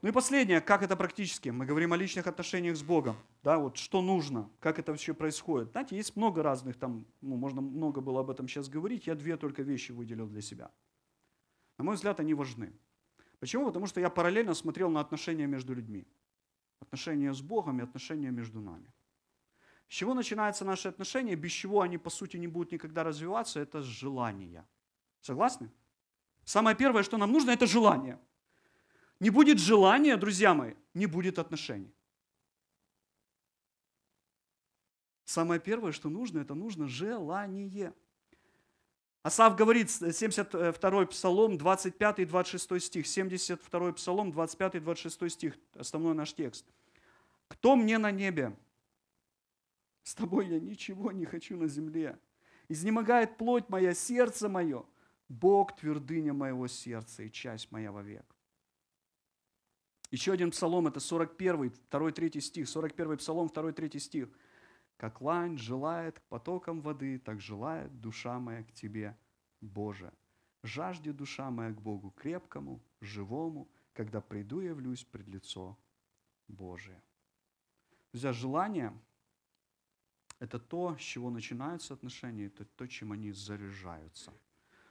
Ну 0.00 0.08
и 0.08 0.12
последнее, 0.12 0.62
как 0.62 0.82
это 0.82 0.96
практически? 0.96 1.50
Мы 1.50 1.66
говорим 1.66 1.92
о 1.92 1.98
личных 1.98 2.26
отношениях 2.26 2.74
с 2.74 2.82
Богом. 2.82 3.16
Да, 3.42 3.58
вот 3.58 3.76
что 3.76 4.00
нужно, 4.00 4.48
как 4.60 4.78
это 4.78 4.92
вообще 4.92 5.12
происходит. 5.12 5.72
Знаете, 5.72 5.94
есть 5.94 6.16
много 6.16 6.42
разных 6.42 6.78
там, 6.78 7.04
ну, 7.20 7.36
можно 7.36 7.60
много 7.60 8.00
было 8.00 8.20
об 8.20 8.30
этом 8.30 8.48
сейчас 8.48 8.70
говорить. 8.70 9.06
Я 9.06 9.14
две 9.14 9.36
только 9.36 9.62
вещи 9.62 9.92
выделил 9.92 10.26
для 10.26 10.40
себя. 10.40 10.70
На 11.76 11.84
мой 11.84 11.96
взгляд, 11.96 12.18
они 12.18 12.32
важны. 12.32 12.72
Почему? 13.40 13.66
Потому 13.66 13.86
что 13.86 14.00
я 14.00 14.10
параллельно 14.10 14.54
смотрел 14.54 14.90
на 14.90 15.00
отношения 15.00 15.46
между 15.46 15.74
людьми. 15.74 16.06
Отношения 16.78 17.32
с 17.32 17.40
Богом 17.40 17.80
и 17.80 17.82
отношения 17.82 18.30
между 18.30 18.60
нами. 18.60 18.92
С 19.88 19.92
чего 19.92 20.14
начинаются 20.14 20.64
наши 20.64 20.88
отношения, 20.88 21.34
без 21.34 21.50
чего 21.50 21.80
они, 21.80 21.98
по 21.98 22.10
сути, 22.10 22.36
не 22.36 22.46
будут 22.46 22.72
никогда 22.72 23.02
развиваться, 23.02 23.58
это 23.60 23.82
с 23.82 23.86
желания. 23.86 24.68
Согласны? 25.20 25.70
Самое 26.44 26.76
первое, 26.76 27.02
что 27.02 27.16
нам 27.16 27.32
нужно, 27.32 27.50
это 27.50 27.66
желание. 27.66 28.18
Не 29.18 29.30
будет 29.30 29.58
желания, 29.58 30.16
друзья 30.16 30.54
мои, 30.54 30.74
не 30.94 31.06
будет 31.06 31.38
отношений. 31.38 31.94
Самое 35.24 35.60
первое, 35.60 35.92
что 35.92 36.08
нужно, 36.08 36.40
это 36.40 36.54
нужно 36.54 36.88
желание. 36.88 37.94
Асав 39.22 39.54
говорит, 39.54 39.90
72 39.90 41.06
Псалом, 41.06 41.58
25 41.58 42.20
и 42.20 42.24
26 42.24 42.82
стих, 42.82 43.06
72 43.06 43.92
Псалом, 43.92 44.32
25 44.32 44.76
и 44.76 44.80
26 44.80 45.34
стих, 45.34 45.58
основной 45.74 46.14
наш 46.14 46.32
текст. 46.32 46.64
«Кто 47.48 47.76
мне 47.76 47.98
на 47.98 48.10
небе? 48.10 48.56
С 50.04 50.14
тобой 50.14 50.48
я 50.48 50.58
ничего 50.58 51.12
не 51.12 51.26
хочу 51.26 51.58
на 51.58 51.68
земле. 51.68 52.18
Изнемогает 52.68 53.36
плоть 53.36 53.68
моя, 53.68 53.92
сердце 53.92 54.48
мое. 54.48 54.86
Бог 55.28 55.76
твердыня 55.76 56.32
моего 56.32 56.66
сердца 56.66 57.22
и 57.22 57.30
часть 57.30 57.70
моя 57.70 57.92
вовек». 57.92 58.24
Еще 60.10 60.32
один 60.32 60.50
псалом, 60.50 60.86
это 60.86 60.98
41, 60.98 61.72
2, 61.90 62.10
3 62.12 62.40
стих, 62.40 62.68
41 62.68 63.18
псалом, 63.18 63.48
2, 63.48 63.72
3 63.72 64.00
стих. 64.00 64.28
Как 65.00 65.22
лань 65.22 65.56
желает 65.56 66.20
к 66.20 66.22
потокам 66.24 66.82
воды, 66.82 67.18
так 67.18 67.40
желает 67.40 68.02
душа 68.02 68.38
моя 68.38 68.62
к 68.62 68.72
Тебе, 68.72 69.16
Боже. 69.62 70.12
Жажде 70.62 71.14
душа 71.14 71.50
моя 71.50 71.72
к 71.72 71.80
Богу 71.80 72.10
крепкому, 72.10 72.82
живому, 73.00 73.66
когда 73.94 74.20
приду 74.20 74.60
явлюсь 74.60 75.02
пред 75.04 75.26
лицо 75.28 75.78
Божие. 76.48 77.02
Друзья, 78.12 78.34
желание– 78.34 78.92
это 80.38 80.58
то, 80.58 80.94
с 80.98 81.00
чего 81.00 81.30
начинаются 81.30 81.94
отношения, 81.94 82.48
это 82.48 82.66
то, 82.66 82.86
чем 82.86 83.12
они 83.12 83.32
заряжаются. 83.32 84.34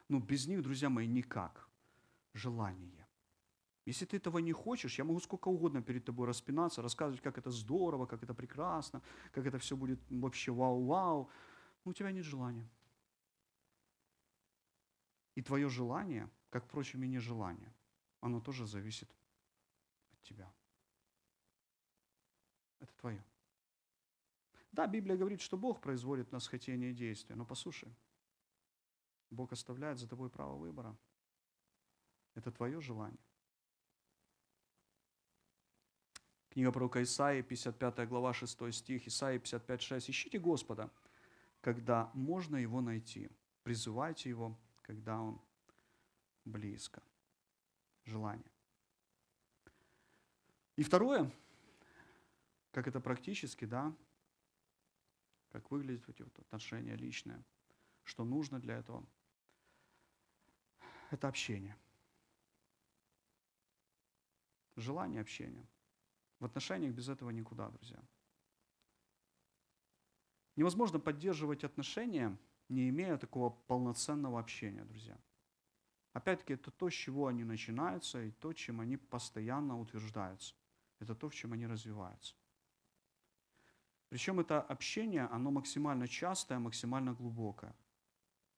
Ну, 0.08 0.20
без 0.20 0.48
них, 0.48 0.64
друзья 0.64 0.90
мои, 0.90 1.06
никак. 1.06 1.70
Желание. 2.34 2.99
Если 3.90 4.06
ты 4.06 4.18
этого 4.18 4.38
не 4.38 4.52
хочешь, 4.52 5.00
я 5.00 5.04
могу 5.04 5.20
сколько 5.20 5.48
угодно 5.48 5.82
перед 5.82 6.06
тобой 6.06 6.28
распинаться, 6.28 6.84
рассказывать, 6.84 7.22
как 7.22 7.40
это 7.40 7.50
здорово, 7.50 8.06
как 8.06 8.22
это 8.22 8.36
прекрасно, 8.36 9.02
как 9.32 9.48
это 9.48 9.58
все 9.58 9.76
будет 9.76 10.00
вообще 10.12 10.52
вау-вау. 10.52 11.28
Но 11.84 11.92
у 11.92 11.94
тебя 11.94 12.12
нет 12.12 12.24
желания. 12.24 12.70
И 15.34 15.42
твое 15.42 15.70
желание, 15.70 16.30
как, 16.52 16.66
впрочем, 16.66 17.04
и 17.04 17.08
нежелание, 17.08 17.74
оно 18.22 18.40
тоже 18.40 18.68
зависит 18.68 19.10
от 20.12 20.22
тебя. 20.22 20.54
Это 22.80 22.94
твое. 22.98 23.24
Да, 24.72 24.86
Библия 24.86 25.18
говорит, 25.18 25.42
что 25.42 25.58
Бог 25.58 25.82
производит 25.82 26.28
в 26.28 26.32
нас 26.32 26.48
хотение 26.48 26.92
и 26.92 26.94
действия, 26.94 27.36
но 27.36 27.44
послушай, 27.44 27.92
Бог 29.32 29.52
оставляет 29.52 29.98
за 29.98 30.08
тобой 30.08 30.30
право 30.30 30.58
выбора. 30.58 30.96
Это 32.36 32.52
твое 32.52 32.80
желание. 32.82 33.29
Книга 36.60 36.74
пророка 36.74 37.02
Исаии, 37.02 37.42
55 37.42 38.10
глава, 38.10 38.34
6 38.34 38.74
стих, 38.74 39.08
Исаии 39.08 39.38
55, 39.38 39.82
6. 39.82 40.10
«Ищите 40.10 40.40
Господа, 40.40 40.90
когда 41.62 42.12
можно 42.14 42.58
Его 42.58 42.82
найти. 42.82 43.30
Призывайте 43.64 44.28
Его, 44.28 44.60
когда 44.82 45.22
Он 45.22 45.40
близко». 46.44 47.02
Желание. 48.04 48.52
И 50.76 50.84
второе, 50.84 51.32
как 52.74 52.90
это 52.90 53.00
практически, 53.00 53.64
да, 53.64 53.96
как 55.54 55.72
выглядят 55.72 56.10
эти 56.10 56.24
вот 56.24 56.40
отношения 56.40 56.98
личные, 56.98 57.42
что 58.04 58.26
нужно 58.26 58.60
для 58.60 58.80
этого, 58.80 59.06
это 61.10 61.30
общение. 61.30 61.78
Желание 64.76 65.22
общения– 65.22 65.66
в 66.40 66.46
отношениях 66.46 66.94
без 66.94 67.10
этого 67.10 67.30
никуда, 67.32 67.70
друзья. 67.70 68.00
Невозможно 70.56 71.00
поддерживать 71.00 71.64
отношения, 71.64 72.38
не 72.70 72.90
имея 72.90 73.18
такого 73.18 73.50
полноценного 73.50 74.40
общения, 74.40 74.84
друзья. 74.84 75.18
Опять-таки, 76.14 76.54
это 76.54 76.72
то, 76.72 76.90
с 76.90 76.94
чего 76.94 77.28
они 77.28 77.44
начинаются, 77.44 78.24
и 78.24 78.32
то, 78.32 78.54
чем 78.54 78.82
они 78.82 78.98
постоянно 78.98 79.80
утверждаются. 79.80 80.56
Это 81.00 81.16
то, 81.16 81.30
в 81.30 81.36
чем 81.36 81.54
они 81.54 81.68
развиваются. 81.68 82.36
Причем 84.10 84.40
это 84.40 84.62
общение, 84.62 85.26
оно 85.26 85.52
максимально 85.52 86.08
частое, 86.08 86.60
максимально 86.60 87.14
глубокое. 87.14 87.76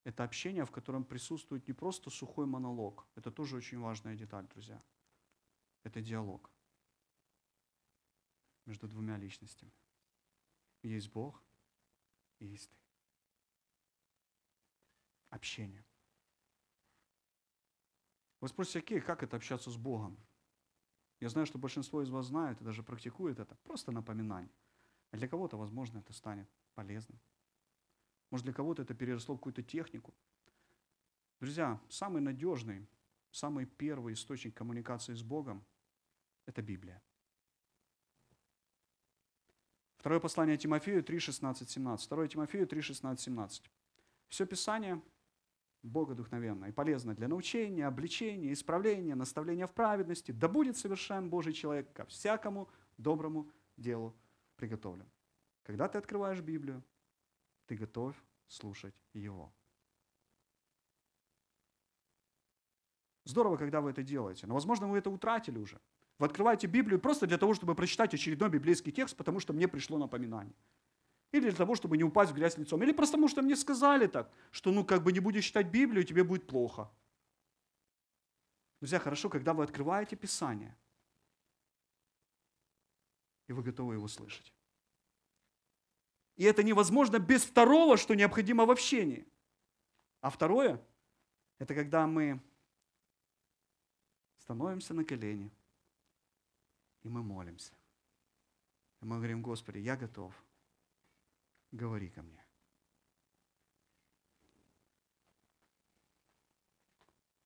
Это 0.05 0.23
общение, 0.23 0.65
в 0.65 0.71
котором 0.71 1.03
присутствует 1.03 1.67
не 1.67 1.73
просто 1.73 2.09
сухой 2.09 2.45
монолог. 2.45 3.05
Это 3.15 3.31
тоже 3.31 3.57
очень 3.57 3.79
важная 3.79 4.15
деталь, 4.15 4.47
друзья. 4.47 4.81
Это 5.83 6.01
диалог 6.01 6.49
между 8.65 8.87
двумя 8.87 9.17
личностями. 9.17 9.71
Есть 10.83 11.11
Бог 11.11 11.41
и 12.39 12.45
есть 12.45 12.69
ты. 12.69 12.77
Общение. 15.29 15.85
Вы 18.39 18.47
спросите, 18.47 18.79
окей, 18.79 18.99
как 18.99 19.23
это 19.23 19.37
общаться 19.37 19.69
с 19.69 19.77
Богом? 19.77 20.17
Я 21.19 21.29
знаю, 21.29 21.45
что 21.45 21.59
большинство 21.59 22.01
из 22.01 22.09
вас 22.09 22.25
знают 22.25 22.59
и 22.59 22.63
даже 22.63 22.81
практикует 22.81 23.39
это. 23.39 23.55
Просто 23.63 23.91
напоминание. 23.91 24.51
А 25.11 25.17
для 25.17 25.27
кого-то, 25.27 25.57
возможно, 25.57 25.99
это 25.99 26.13
станет 26.13 26.49
полезным. 26.73 27.19
Может, 28.31 28.45
для 28.45 28.53
кого-то 28.53 28.81
это 28.81 28.95
переросло 28.95 29.35
в 29.35 29.37
какую-то 29.37 29.61
технику. 29.61 30.13
Друзья, 31.39 31.79
самый 31.89 32.21
надежный, 32.21 32.87
самый 33.29 33.65
первый 33.65 34.13
источник 34.13 34.55
коммуникации 34.55 35.13
с 35.13 35.21
Богом– 35.21 35.63
это 36.45 36.61
Библия. 36.61 37.01
Второе 40.01 40.19
послание 40.19 40.57
Тимофею 40.57 41.03
3, 41.03 41.19
16, 41.19 41.69
17. 41.69 42.05
Второе 42.07 42.27
Тимофею 42.27 42.65
3, 42.65 42.81
16, 42.81 43.23
17. 43.23 43.71
Все 44.29 44.47
Писание 44.47 44.99
богодухновенно 45.83 46.65
и 46.65 46.71
полезно 46.71 47.13
для 47.13 47.27
научения, 47.27 47.85
обличения, 47.85 48.51
исправления, 48.51 49.13
наставления 49.13 49.67
в 49.67 49.73
праведности. 49.73 50.31
Да 50.31 50.47
будет 50.47 50.75
совершен 50.75 51.29
Божий 51.29 51.53
человек 51.53 51.93
ко 51.93 52.05
всякому 52.05 52.67
доброму 52.97 53.51
делу 53.77 54.15
приготовлен. 54.55 55.07
Когда 55.61 55.87
ты 55.87 55.99
открываешь 55.99 56.41
Библию, 56.41 56.83
ты 57.67 57.75
готов 57.75 58.15
слушать 58.47 58.95
Его. 59.13 59.53
Здорово, 63.23 63.55
когда 63.55 63.81
вы 63.81 63.91
это 63.91 64.01
делаете. 64.01 64.47
Но, 64.47 64.55
возможно, 64.55 64.87
вы 64.87 64.97
это 64.97 65.11
утратили 65.11 65.59
уже. 65.59 65.79
Вы 66.21 66.27
открываете 66.27 66.67
Библию 66.67 66.99
просто 66.99 67.25
для 67.25 67.39
того, 67.39 67.55
чтобы 67.55 67.73
прочитать 67.73 68.13
очередной 68.13 68.47
библейский 68.47 68.91
текст, 68.91 69.17
потому 69.17 69.39
что 69.39 69.53
мне 69.53 69.67
пришло 69.67 69.97
напоминание. 69.97 70.53
Или 71.31 71.49
для 71.49 71.57
того, 71.57 71.73
чтобы 71.73 71.97
не 71.97 72.03
упасть 72.03 72.31
в 72.31 72.35
грязь 72.35 72.59
лицом. 72.59 72.83
Или 72.83 72.91
просто 72.91 73.13
потому, 73.13 73.27
что 73.27 73.41
мне 73.41 73.55
сказали 73.55 74.05
так, 74.05 74.31
что 74.51 74.71
ну 74.71 74.85
как 74.85 75.01
бы 75.01 75.11
не 75.11 75.19
будешь 75.19 75.45
читать 75.45 75.71
Библию, 75.71 76.03
тебе 76.03 76.23
будет 76.23 76.45
плохо. 76.45 76.91
Друзья, 78.79 78.99
хорошо, 78.99 79.29
когда 79.29 79.55
вы 79.55 79.63
открываете 79.63 80.15
Писание, 80.15 80.77
и 83.47 83.53
вы 83.53 83.63
готовы 83.63 83.95
его 83.95 84.07
слышать. 84.07 84.53
И 86.35 86.43
это 86.43 86.61
невозможно 86.61 87.17
без 87.17 87.43
второго, 87.43 87.97
что 87.97 88.13
необходимо 88.13 88.67
в 88.67 88.69
общении. 88.69 89.25
А 90.19 90.29
второе, 90.29 90.79
это 91.57 91.73
когда 91.73 92.05
мы 92.05 92.39
становимся 94.37 94.93
на 94.93 95.03
колени, 95.03 95.49
и 97.03 97.09
мы 97.09 97.23
молимся. 97.23 97.73
И 99.01 99.05
мы 99.05 99.17
говорим, 99.17 99.41
Господи, 99.41 99.79
я 99.79 99.95
готов. 99.95 100.33
Говори 101.71 102.09
ко 102.09 102.21
мне. 102.21 102.45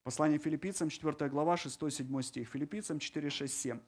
Послание 0.04 0.38
филиппийцам, 0.38 0.90
4 0.90 1.30
глава, 1.30 1.56
6-7 1.56 2.22
стих. 2.22 2.50
Филиппийцам 2.50 3.00
4, 3.00 3.30
6, 3.30 3.54
7. 3.54 3.80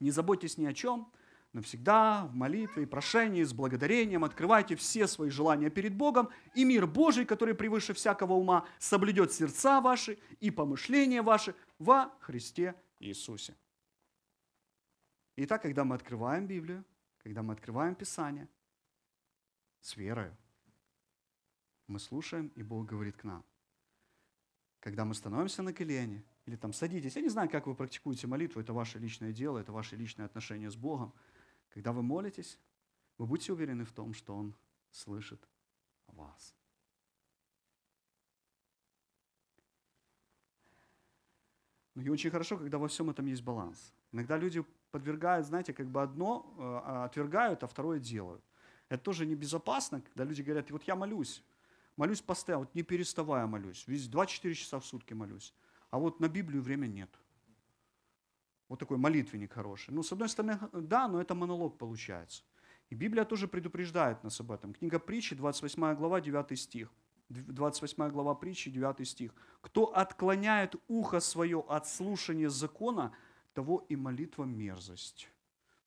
«Не 0.00 0.10
заботьтесь 0.12 0.58
ни 0.58 0.66
о 0.66 0.72
чем, 0.72 1.12
но 1.52 1.60
всегда 1.62 2.26
в 2.26 2.34
молитве 2.34 2.84
и 2.84 2.86
прошении 2.86 3.42
с 3.42 3.52
благодарением 3.52 4.22
открывайте 4.22 4.76
все 4.76 5.08
свои 5.08 5.30
желания 5.30 5.70
перед 5.70 5.94
Богом, 5.96 6.28
и 6.54 6.64
мир 6.64 6.86
Божий, 6.86 7.24
который 7.24 7.54
превыше 7.54 7.94
всякого 7.94 8.34
ума, 8.34 8.68
соблюдет 8.78 9.32
сердца 9.32 9.80
ваши 9.80 10.18
и 10.38 10.52
помышления 10.52 11.22
ваши 11.22 11.54
во 11.78 12.12
Христе 12.20 12.74
Иисусе. 13.00 13.56
Итак, 15.40 15.62
когда 15.62 15.84
мы 15.84 15.94
открываем 15.94 16.48
Библию, 16.48 16.84
когда 17.22 17.44
мы 17.44 17.52
открываем 17.52 17.94
Писание 17.94 18.48
с 19.80 19.96
верою, 19.96 20.36
мы 21.86 22.00
слушаем, 22.00 22.48
и 22.56 22.64
Бог 22.64 22.86
говорит 22.86 23.16
к 23.16 23.22
нам. 23.22 23.44
Когда 24.80 25.04
мы 25.04 25.14
становимся 25.14 25.62
на 25.62 25.72
колени, 25.72 26.24
или 26.44 26.56
там 26.56 26.72
садитесь, 26.72 27.14
я 27.14 27.22
не 27.22 27.28
знаю, 27.28 27.48
как 27.48 27.68
вы 27.68 27.76
практикуете 27.76 28.26
молитву, 28.26 28.60
это 28.60 28.72
ваше 28.72 28.98
личное 28.98 29.32
дело, 29.32 29.58
это 29.58 29.70
ваше 29.70 29.94
личное 29.94 30.26
отношение 30.26 30.72
с 30.72 30.76
Богом. 30.76 31.14
Когда 31.68 31.92
вы 31.92 32.02
молитесь, 32.02 32.58
вы 33.16 33.26
будьте 33.26 33.52
уверены 33.52 33.84
в 33.84 33.92
том, 33.92 34.14
что 34.14 34.36
Он 34.36 34.56
слышит 34.90 35.48
вас. 36.08 36.56
Ну 41.94 42.02
и 42.02 42.08
очень 42.08 42.30
хорошо, 42.30 42.58
когда 42.58 42.78
во 42.78 42.88
всем 42.88 43.08
этом 43.08 43.26
есть 43.26 43.42
баланс. 43.44 43.94
Иногда 44.12 44.36
люди 44.36 44.64
подвергают, 44.90 45.46
знаете, 45.46 45.72
как 45.72 45.88
бы 45.88 46.02
одно 46.02 46.54
э, 46.58 47.04
отвергают, 47.04 47.62
а 47.62 47.66
второе 47.66 47.98
делают. 47.98 48.42
Это 48.88 49.02
тоже 49.02 49.26
небезопасно, 49.26 50.00
когда 50.00 50.24
люди 50.24 50.42
говорят, 50.42 50.70
вот 50.70 50.82
я 50.84 50.96
молюсь, 50.96 51.44
молюсь 51.96 52.22
постоянно, 52.22 52.64
вот 52.64 52.74
не 52.74 52.82
переставая 52.82 53.46
молюсь, 53.46 53.86
весь 53.86 54.08
24 54.08 54.54
часа 54.54 54.80
в 54.80 54.86
сутки 54.86 55.12
молюсь, 55.14 55.54
а 55.90 55.98
вот 55.98 56.20
на 56.20 56.28
Библию 56.28 56.62
время 56.62 56.86
нет. 56.86 57.10
Вот 58.68 58.78
такой 58.78 58.98
молитвенник 58.98 59.52
хороший. 59.52 59.94
Ну, 59.94 60.02
с 60.02 60.12
одной 60.12 60.28
стороны, 60.28 60.58
да, 60.72 61.08
но 61.08 61.20
это 61.20 61.34
монолог 61.34 61.78
получается. 61.78 62.42
И 62.90 62.94
Библия 62.94 63.24
тоже 63.24 63.48
предупреждает 63.48 64.22
нас 64.24 64.40
об 64.40 64.52
этом. 64.52 64.74
Книга 64.74 64.98
притчи, 64.98 65.34
28 65.34 65.94
глава, 65.94 66.20
9 66.20 66.58
стих. 66.58 66.90
28 67.28 68.08
глава 68.10 68.34
притчи, 68.34 68.70
9 68.70 69.06
стих. 69.06 69.34
«Кто 69.60 69.94
отклоняет 69.94 70.76
ухо 70.88 71.20
свое 71.20 71.64
от 71.68 71.86
слушания 71.86 72.48
закона, 72.48 73.12
того 73.58 73.84
и 73.90 73.96
молитва 73.96 74.44
мерзость». 74.44 75.28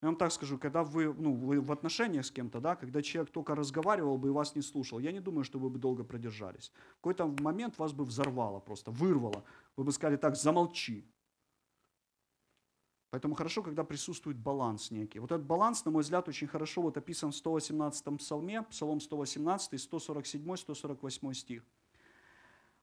Я 0.01 0.07
вам 0.07 0.15
так 0.15 0.31
скажу, 0.31 0.57
когда 0.57 0.83
вы, 0.83 1.13
ну, 1.13 1.35
вы 1.35 1.61
в 1.61 1.71
отношениях 1.71 2.25
с 2.25 2.31
кем-то, 2.31 2.59
да, 2.59 2.75
когда 2.75 3.01
человек 3.01 3.31
только 3.31 3.55
разговаривал 3.55 4.17
бы 4.17 4.27
и 4.27 4.31
вас 4.31 4.55
не 4.55 4.61
слушал, 4.61 4.99
я 4.99 5.11
не 5.11 5.19
думаю, 5.19 5.43
что 5.43 5.59
вы 5.59 5.69
бы 5.69 5.79
долго 5.79 6.03
продержались. 6.03 6.71
В 6.93 6.95
какой-то 6.95 7.27
момент 7.39 7.77
вас 7.77 7.93
бы 7.93 8.03
взорвало 8.03 8.59
просто, 8.59 8.91
вырвало. 8.91 9.43
Вы 9.77 9.83
бы 9.83 9.91
сказали 9.91 10.17
так, 10.17 10.35
замолчи. 10.35 11.05
Поэтому 13.11 13.35
хорошо, 13.35 13.61
когда 13.61 13.83
присутствует 13.83 14.37
баланс 14.37 14.91
некий. 14.91 15.19
Вот 15.19 15.31
этот 15.31 15.45
баланс, 15.45 15.85
на 15.85 15.91
мой 15.91 16.01
взгляд, 16.01 16.27
очень 16.27 16.47
хорошо 16.47 16.81
вот 16.81 16.97
описан 16.97 17.31
в 17.31 17.35
118-м 17.35 18.17
псалме, 18.17 18.63
псалом 18.63 19.01
118, 19.01 19.79
147, 19.79 20.55
148 20.57 21.33
стих. 21.33 21.63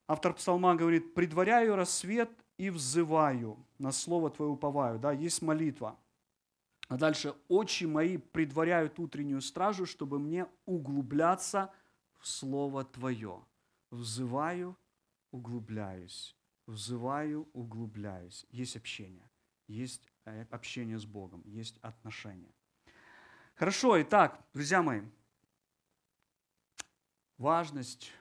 Автор 0.07 0.35
псалма 0.35 0.77
говорит, 0.77 1.15
«Предваряю 1.15 1.75
рассвет 1.75 2.31
и 2.59 2.71
взываю, 2.71 3.57
на 3.79 3.93
слово 3.93 4.31
Твое 4.31 4.51
уповаю». 4.51 4.99
Да, 4.99 5.13
есть 5.13 5.41
молитва. 5.41 5.99
А 6.89 6.97
дальше, 6.97 7.35
«Очи 7.49 7.85
мои 7.85 8.19
предваряют 8.19 8.99
утреннюю 8.99 9.41
стражу, 9.41 9.87
чтобы 9.87 10.19
мне 10.19 10.47
углубляться 10.67 11.73
в 12.19 12.29
Слово 12.29 12.85
Твое». 12.85 13.43
Взываю, 13.91 14.77
углубляюсь. 15.31 16.37
Взываю, 16.67 17.49
углубляюсь. 17.55 18.45
Есть 18.51 18.77
общение, 18.77 19.31
есть 19.67 20.03
Э, 20.29 20.45
общение 20.51 20.99
с 20.99 21.07
Богом, 21.07 21.43
есть 21.47 21.79
отношения. 21.81 22.53
Хорошо, 23.55 24.01
итак, 24.03 24.47
друзья 24.53 24.83
мои, 24.83 25.01
важность, 27.39 28.13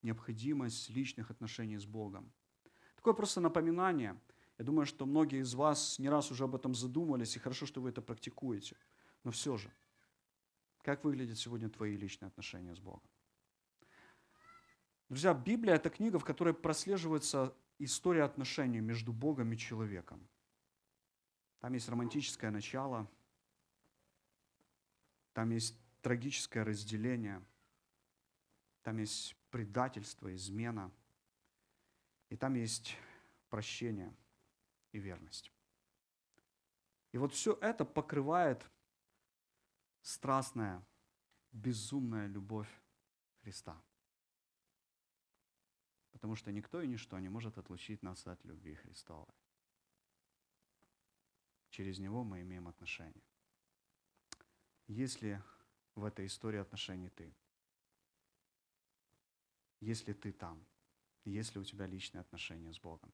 необходимость 0.00 0.88
личных 0.88 1.30
отношений 1.30 1.76
с 1.76 1.84
Богом. 1.84 2.32
Такое 3.08 3.16
просто 3.16 3.40
напоминание. 3.40 4.20
Я 4.58 4.66
думаю, 4.66 4.84
что 4.84 5.06
многие 5.06 5.40
из 5.40 5.54
вас 5.54 5.98
не 5.98 6.10
раз 6.10 6.30
уже 6.30 6.44
об 6.44 6.54
этом 6.54 6.74
задумались, 6.74 7.36
и 7.36 7.38
хорошо, 7.38 7.64
что 7.64 7.80
вы 7.80 7.88
это 7.88 8.02
практикуете. 8.02 8.76
Но 9.24 9.30
все 9.30 9.56
же, 9.56 9.72
как 10.82 11.04
выглядят 11.04 11.38
сегодня 11.38 11.70
твои 11.70 11.96
личные 11.96 12.26
отношения 12.26 12.74
с 12.74 12.78
Богом? 12.78 13.08
Друзья, 15.08 15.32
Библия– 15.32 15.74
это 15.76 15.88
книга, 15.88 16.18
в 16.18 16.24
которой 16.26 16.52
прослеживается 16.52 17.56
история 17.78 18.24
отношений 18.24 18.80
между 18.80 19.10
Богом 19.10 19.54
и 19.54 19.56
человеком. 19.56 20.28
Там 21.60 21.72
есть 21.72 21.88
романтическое 21.88 22.50
начало, 22.50 23.10
там 25.32 25.48
есть 25.48 25.74
трагическое 26.02 26.62
разделение, 26.62 27.42
там 28.82 28.98
есть 28.98 29.34
предательство, 29.50 30.34
измена, 30.34 30.92
и 32.28 32.36
там 32.36 32.54
есть 32.54 32.96
прощение 33.48 34.14
и 34.92 34.98
верность. 34.98 35.52
И 37.12 37.18
вот 37.18 37.32
все 37.32 37.54
это 37.60 37.84
покрывает 37.84 38.70
страстная, 40.02 40.84
безумная 41.52 42.26
любовь 42.26 42.68
Христа. 43.40 43.80
Потому 46.12 46.34
что 46.34 46.52
никто 46.52 46.82
и 46.82 46.86
ничто 46.86 47.18
не 47.18 47.28
может 47.28 47.56
отлучить 47.58 48.02
нас 48.02 48.26
от 48.26 48.44
любви 48.44 48.74
Христовой. 48.74 49.32
Через 51.70 51.98
него 51.98 52.24
мы 52.24 52.42
имеем 52.42 52.66
отношения. 52.68 53.22
Если 54.86 55.42
в 55.94 56.04
этой 56.04 56.26
истории 56.26 56.58
отношений 56.58 57.10
ты? 57.10 57.34
Если 59.80 60.12
ты 60.12 60.32
там? 60.32 60.64
Если 61.28 61.58
у 61.58 61.64
тебя 61.64 61.86
личные 61.86 62.22
отношения 62.22 62.72
с 62.72 62.80
Богом? 62.80 63.12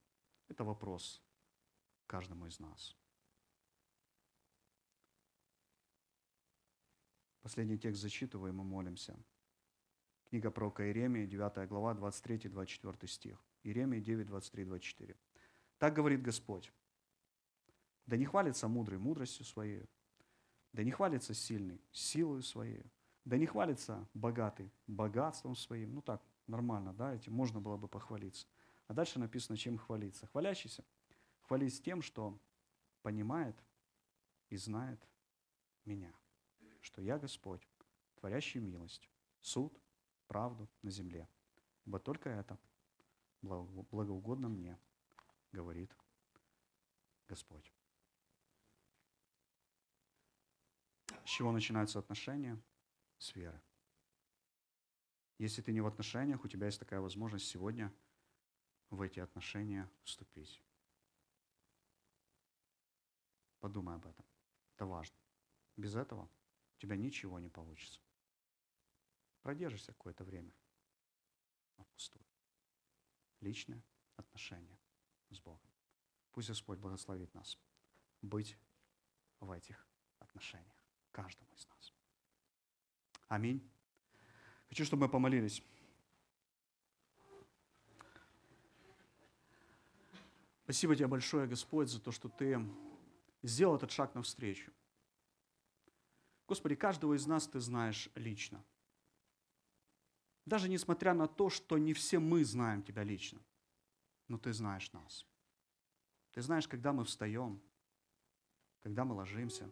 Это 0.49 0.63
вопрос 0.63 1.21
каждому 2.07 2.47
из 2.47 2.61
нас. 2.61 2.97
Последний 7.43 7.77
текст 7.77 8.01
зачитываем 8.01 8.61
и 8.61 8.65
молимся. 8.65 9.19
Книга 10.29 10.51
про 10.51 10.73
Иеремия, 10.79 11.27
9 11.27 11.69
глава, 11.69 11.93
23-24 11.95 13.07
стих. 13.09 13.45
Иеремия 13.65 14.01
9, 14.01 14.27
23, 14.27 14.65
24. 14.65 15.17
Так 15.79 15.95
говорит 15.95 16.23
Господь. 16.23 16.73
Да 18.07 18.17
не 18.17 18.27
хвалится 18.27 18.69
мудрый 18.69 18.99
мудростью 18.99 19.45
своей, 19.45 19.89
да 20.73 20.85
не 20.85 20.93
хвалится 20.93 21.35
сильный 21.35 21.81
силой 21.91 22.43
своей, 22.43 22.85
да 23.25 23.39
не 23.39 23.47
хвалится 23.47 24.09
богатый 24.15 24.71
богатством 24.87 25.57
своим. 25.57 25.95
Ну 25.95 26.03
так, 26.03 26.23
нормально, 26.47 26.93
да, 26.95 27.15
этим 27.15 27.33
можно 27.33 27.61
было 27.61 27.77
бы 27.77 27.89
похвалиться. 27.89 28.47
А 28.87 28.95
дальше 28.95 29.19
написано, 29.19 29.57
чем 29.57 29.79
хвалиться. 29.79 30.27
Хвалящийся, 30.27 30.85
хвались 31.43 31.81
тем, 31.81 32.03
что 32.03 32.39
понимает 33.03 33.57
и 34.51 34.57
знает 34.57 35.01
меня, 35.85 36.15
что 36.81 37.01
я 37.03 37.19
Господь, 37.19 37.67
творящий 38.17 38.61
милость, 38.61 39.09
суд, 39.41 39.79
правду 40.27 40.69
на 40.83 40.91
земле. 40.91 41.29
Ибо 41.87 41.99
только 41.99 42.31
это 42.31 42.59
благоугодно 43.43 44.49
мне, 44.49 44.79
говорит 45.53 45.95
Господь. 47.29 47.73
С 51.25 51.29
чего 51.29 51.53
начинаются 51.53 51.99
отношения? 51.99 52.61
С 53.19 53.35
веры. 53.35 53.61
Если 55.39 55.63
ты 55.63 55.73
не 55.73 55.81
в 55.81 55.87
отношениях, 55.87 56.45
у 56.45 56.49
тебя 56.49 56.67
есть 56.67 56.79
такая 56.79 57.01
возможность 57.01 57.47
сегодня 57.47 57.93
в 58.91 59.01
эти 59.01 59.21
отношения 59.21 59.91
вступить. 60.05 60.63
Подумай 63.61 63.97
об 63.97 64.07
этом. 64.07 64.25
Это 64.75 64.87
важно. 64.87 65.17
Без 65.77 65.97
этого 65.97 66.29
у 66.77 66.79
тебя 66.79 66.97
ничего 66.97 67.41
не 67.41 67.49
получится. 67.49 68.01
Продержишься 69.43 69.93
какое-то 69.93 70.25
время, 70.25 70.53
впустую. 71.79 72.25
Личное 73.41 73.83
отношение 74.17 74.79
с 75.31 75.41
Богом. 75.41 75.71
Пусть 76.33 76.49
Господь 76.49 76.79
благословит 76.79 77.33
нас 77.35 77.59
быть 78.23 78.57
в 79.41 79.51
этих 79.51 79.87
отношениях, 80.19 80.77
каждому 81.13 81.53
из 81.55 81.67
нас. 81.69 81.93
Аминь. 83.29 83.74
Хочу, 84.69 84.85
чтобы 84.85 85.07
мы 85.07 85.09
помолились. 85.09 85.63
Спасибо 90.65 90.97
тебе 90.97 91.07
большое, 91.07 91.47
Господь, 91.47 91.89
за 91.89 92.01
то, 92.01 92.11
что 92.11 92.29
Ты 92.29 92.59
сделал 93.43 93.77
этот 93.77 93.91
шаг 93.91 94.15
навстречу. 94.15 94.73
Господи, 96.47 96.75
каждого 96.75 97.15
из 97.15 97.27
нас 97.27 97.47
Ты 97.47 97.61
знаешь 97.61 98.09
лично. 98.15 98.65
Даже 100.47 100.69
несмотря 100.69 101.15
на 101.15 101.27
то, 101.27 101.51
что 101.51 101.79
не 101.79 101.93
все 101.93 102.19
мы 102.19 102.45
знаем 102.45 102.83
Тебя 102.83 103.03
лично, 103.03 103.41
но 104.29 104.39
Ты 104.39 104.53
знаешь 104.53 104.93
нас. 104.93 105.27
Ты 106.33 106.43
знаешь, 106.43 106.67
когда 106.67 106.93
мы 106.93 107.05
встаем, 107.05 107.61
когда 108.83 109.05
мы 109.05 109.15
ложимся. 109.15 109.71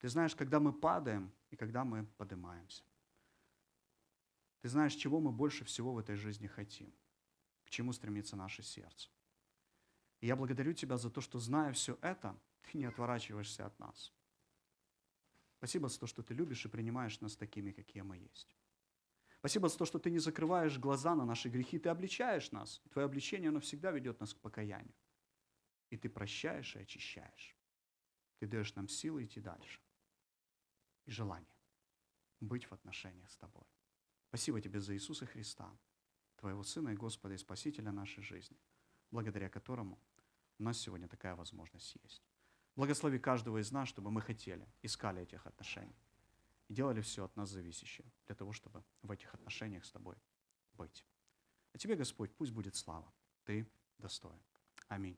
Ты 0.00 0.08
знаешь, 0.08 0.34
когда 0.34 0.58
мы 0.58 0.72
падаем 0.72 1.30
и 1.50 1.56
когда 1.56 1.84
мы 1.84 2.04
поднимаемся. 2.16 2.82
Ты 4.64 4.70
знаешь, 4.70 4.94
чего 4.94 5.20
мы 5.20 5.30
больше 5.30 5.62
всего 5.66 5.92
в 5.92 5.98
этой 5.98 6.16
жизни 6.16 6.46
хотим, 6.46 6.90
к 7.66 7.68
чему 7.68 7.92
стремится 7.92 8.34
наше 8.34 8.62
сердце. 8.62 9.10
И 10.22 10.26
я 10.26 10.36
благодарю 10.36 10.72
Тебя 10.72 10.96
за 10.96 11.10
то, 11.10 11.20
что, 11.20 11.38
зная 11.38 11.74
все 11.74 11.98
это, 12.00 12.34
Ты 12.62 12.78
не 12.78 12.86
отворачиваешься 12.86 13.66
от 13.66 13.78
нас. 13.78 14.14
Спасибо 15.58 15.90
за 15.90 16.00
то, 16.00 16.06
что 16.06 16.22
Ты 16.22 16.32
любишь 16.32 16.64
и 16.64 16.70
принимаешь 16.70 17.20
нас 17.20 17.36
такими, 17.36 17.72
какие 17.72 18.02
мы 18.02 18.16
есть. 18.16 18.56
Спасибо 19.40 19.68
за 19.68 19.76
то, 19.76 19.84
что 19.84 19.98
Ты 19.98 20.10
не 20.10 20.18
закрываешь 20.18 20.78
глаза 20.78 21.14
на 21.14 21.26
наши 21.26 21.50
грехи, 21.50 21.78
Ты 21.78 21.90
обличаешь 21.90 22.50
нас. 22.50 22.80
И 22.86 22.88
Твое 22.88 23.04
обличение, 23.04 23.50
оно 23.50 23.60
всегда 23.60 23.90
ведет 23.90 24.18
нас 24.20 24.32
к 24.32 24.40
покаянию. 24.40 24.96
И 25.90 25.98
Ты 25.98 26.08
прощаешь 26.08 26.74
и 26.76 26.78
очищаешь. 26.78 27.54
Ты 28.38 28.46
даешь 28.46 28.74
нам 28.76 28.88
силы 28.88 29.24
идти 29.24 29.42
дальше. 29.42 29.82
И 31.04 31.10
желание 31.10 31.54
быть 32.40 32.64
в 32.64 32.72
отношениях 32.72 33.30
с 33.30 33.36
Тобой. 33.36 33.66
Спасибо 34.34 34.60
Тебе 34.60 34.80
за 34.80 34.94
Иисуса 34.94 35.26
Христа, 35.26 35.70
Твоего 36.38 36.64
Сына 36.64 36.88
и 36.88 36.96
Господа 36.96 37.34
и 37.34 37.38
Спасителя 37.38 37.92
нашей 37.92 38.20
жизни, 38.24 38.56
благодаря 39.12 39.48
которому 39.48 39.96
у 40.58 40.64
нас 40.64 40.76
сегодня 40.76 41.06
такая 41.06 41.36
возможность 41.36 41.96
есть. 42.02 42.20
Благослови 42.74 43.20
каждого 43.20 43.58
из 43.58 43.70
нас, 43.70 43.88
чтобы 43.88 44.10
мы 44.10 44.20
хотели, 44.20 44.66
искали 44.82 45.22
этих 45.22 45.46
отношений 45.46 45.94
и 46.66 46.74
делали 46.74 47.00
все 47.00 47.24
от 47.24 47.36
нас 47.36 47.48
зависящее 47.48 48.10
для 48.26 48.34
того, 48.34 48.52
чтобы 48.52 48.82
в 49.02 49.12
этих 49.12 49.32
отношениях 49.34 49.84
с 49.84 49.92
Тобой 49.92 50.16
быть. 50.72 51.06
А 51.72 51.78
Тебе, 51.78 51.94
Господь, 51.94 52.34
пусть 52.34 52.50
будет 52.50 52.74
слава. 52.74 53.14
Ты 53.44 53.68
достоин. 53.98 54.42
Аминь. 54.88 55.16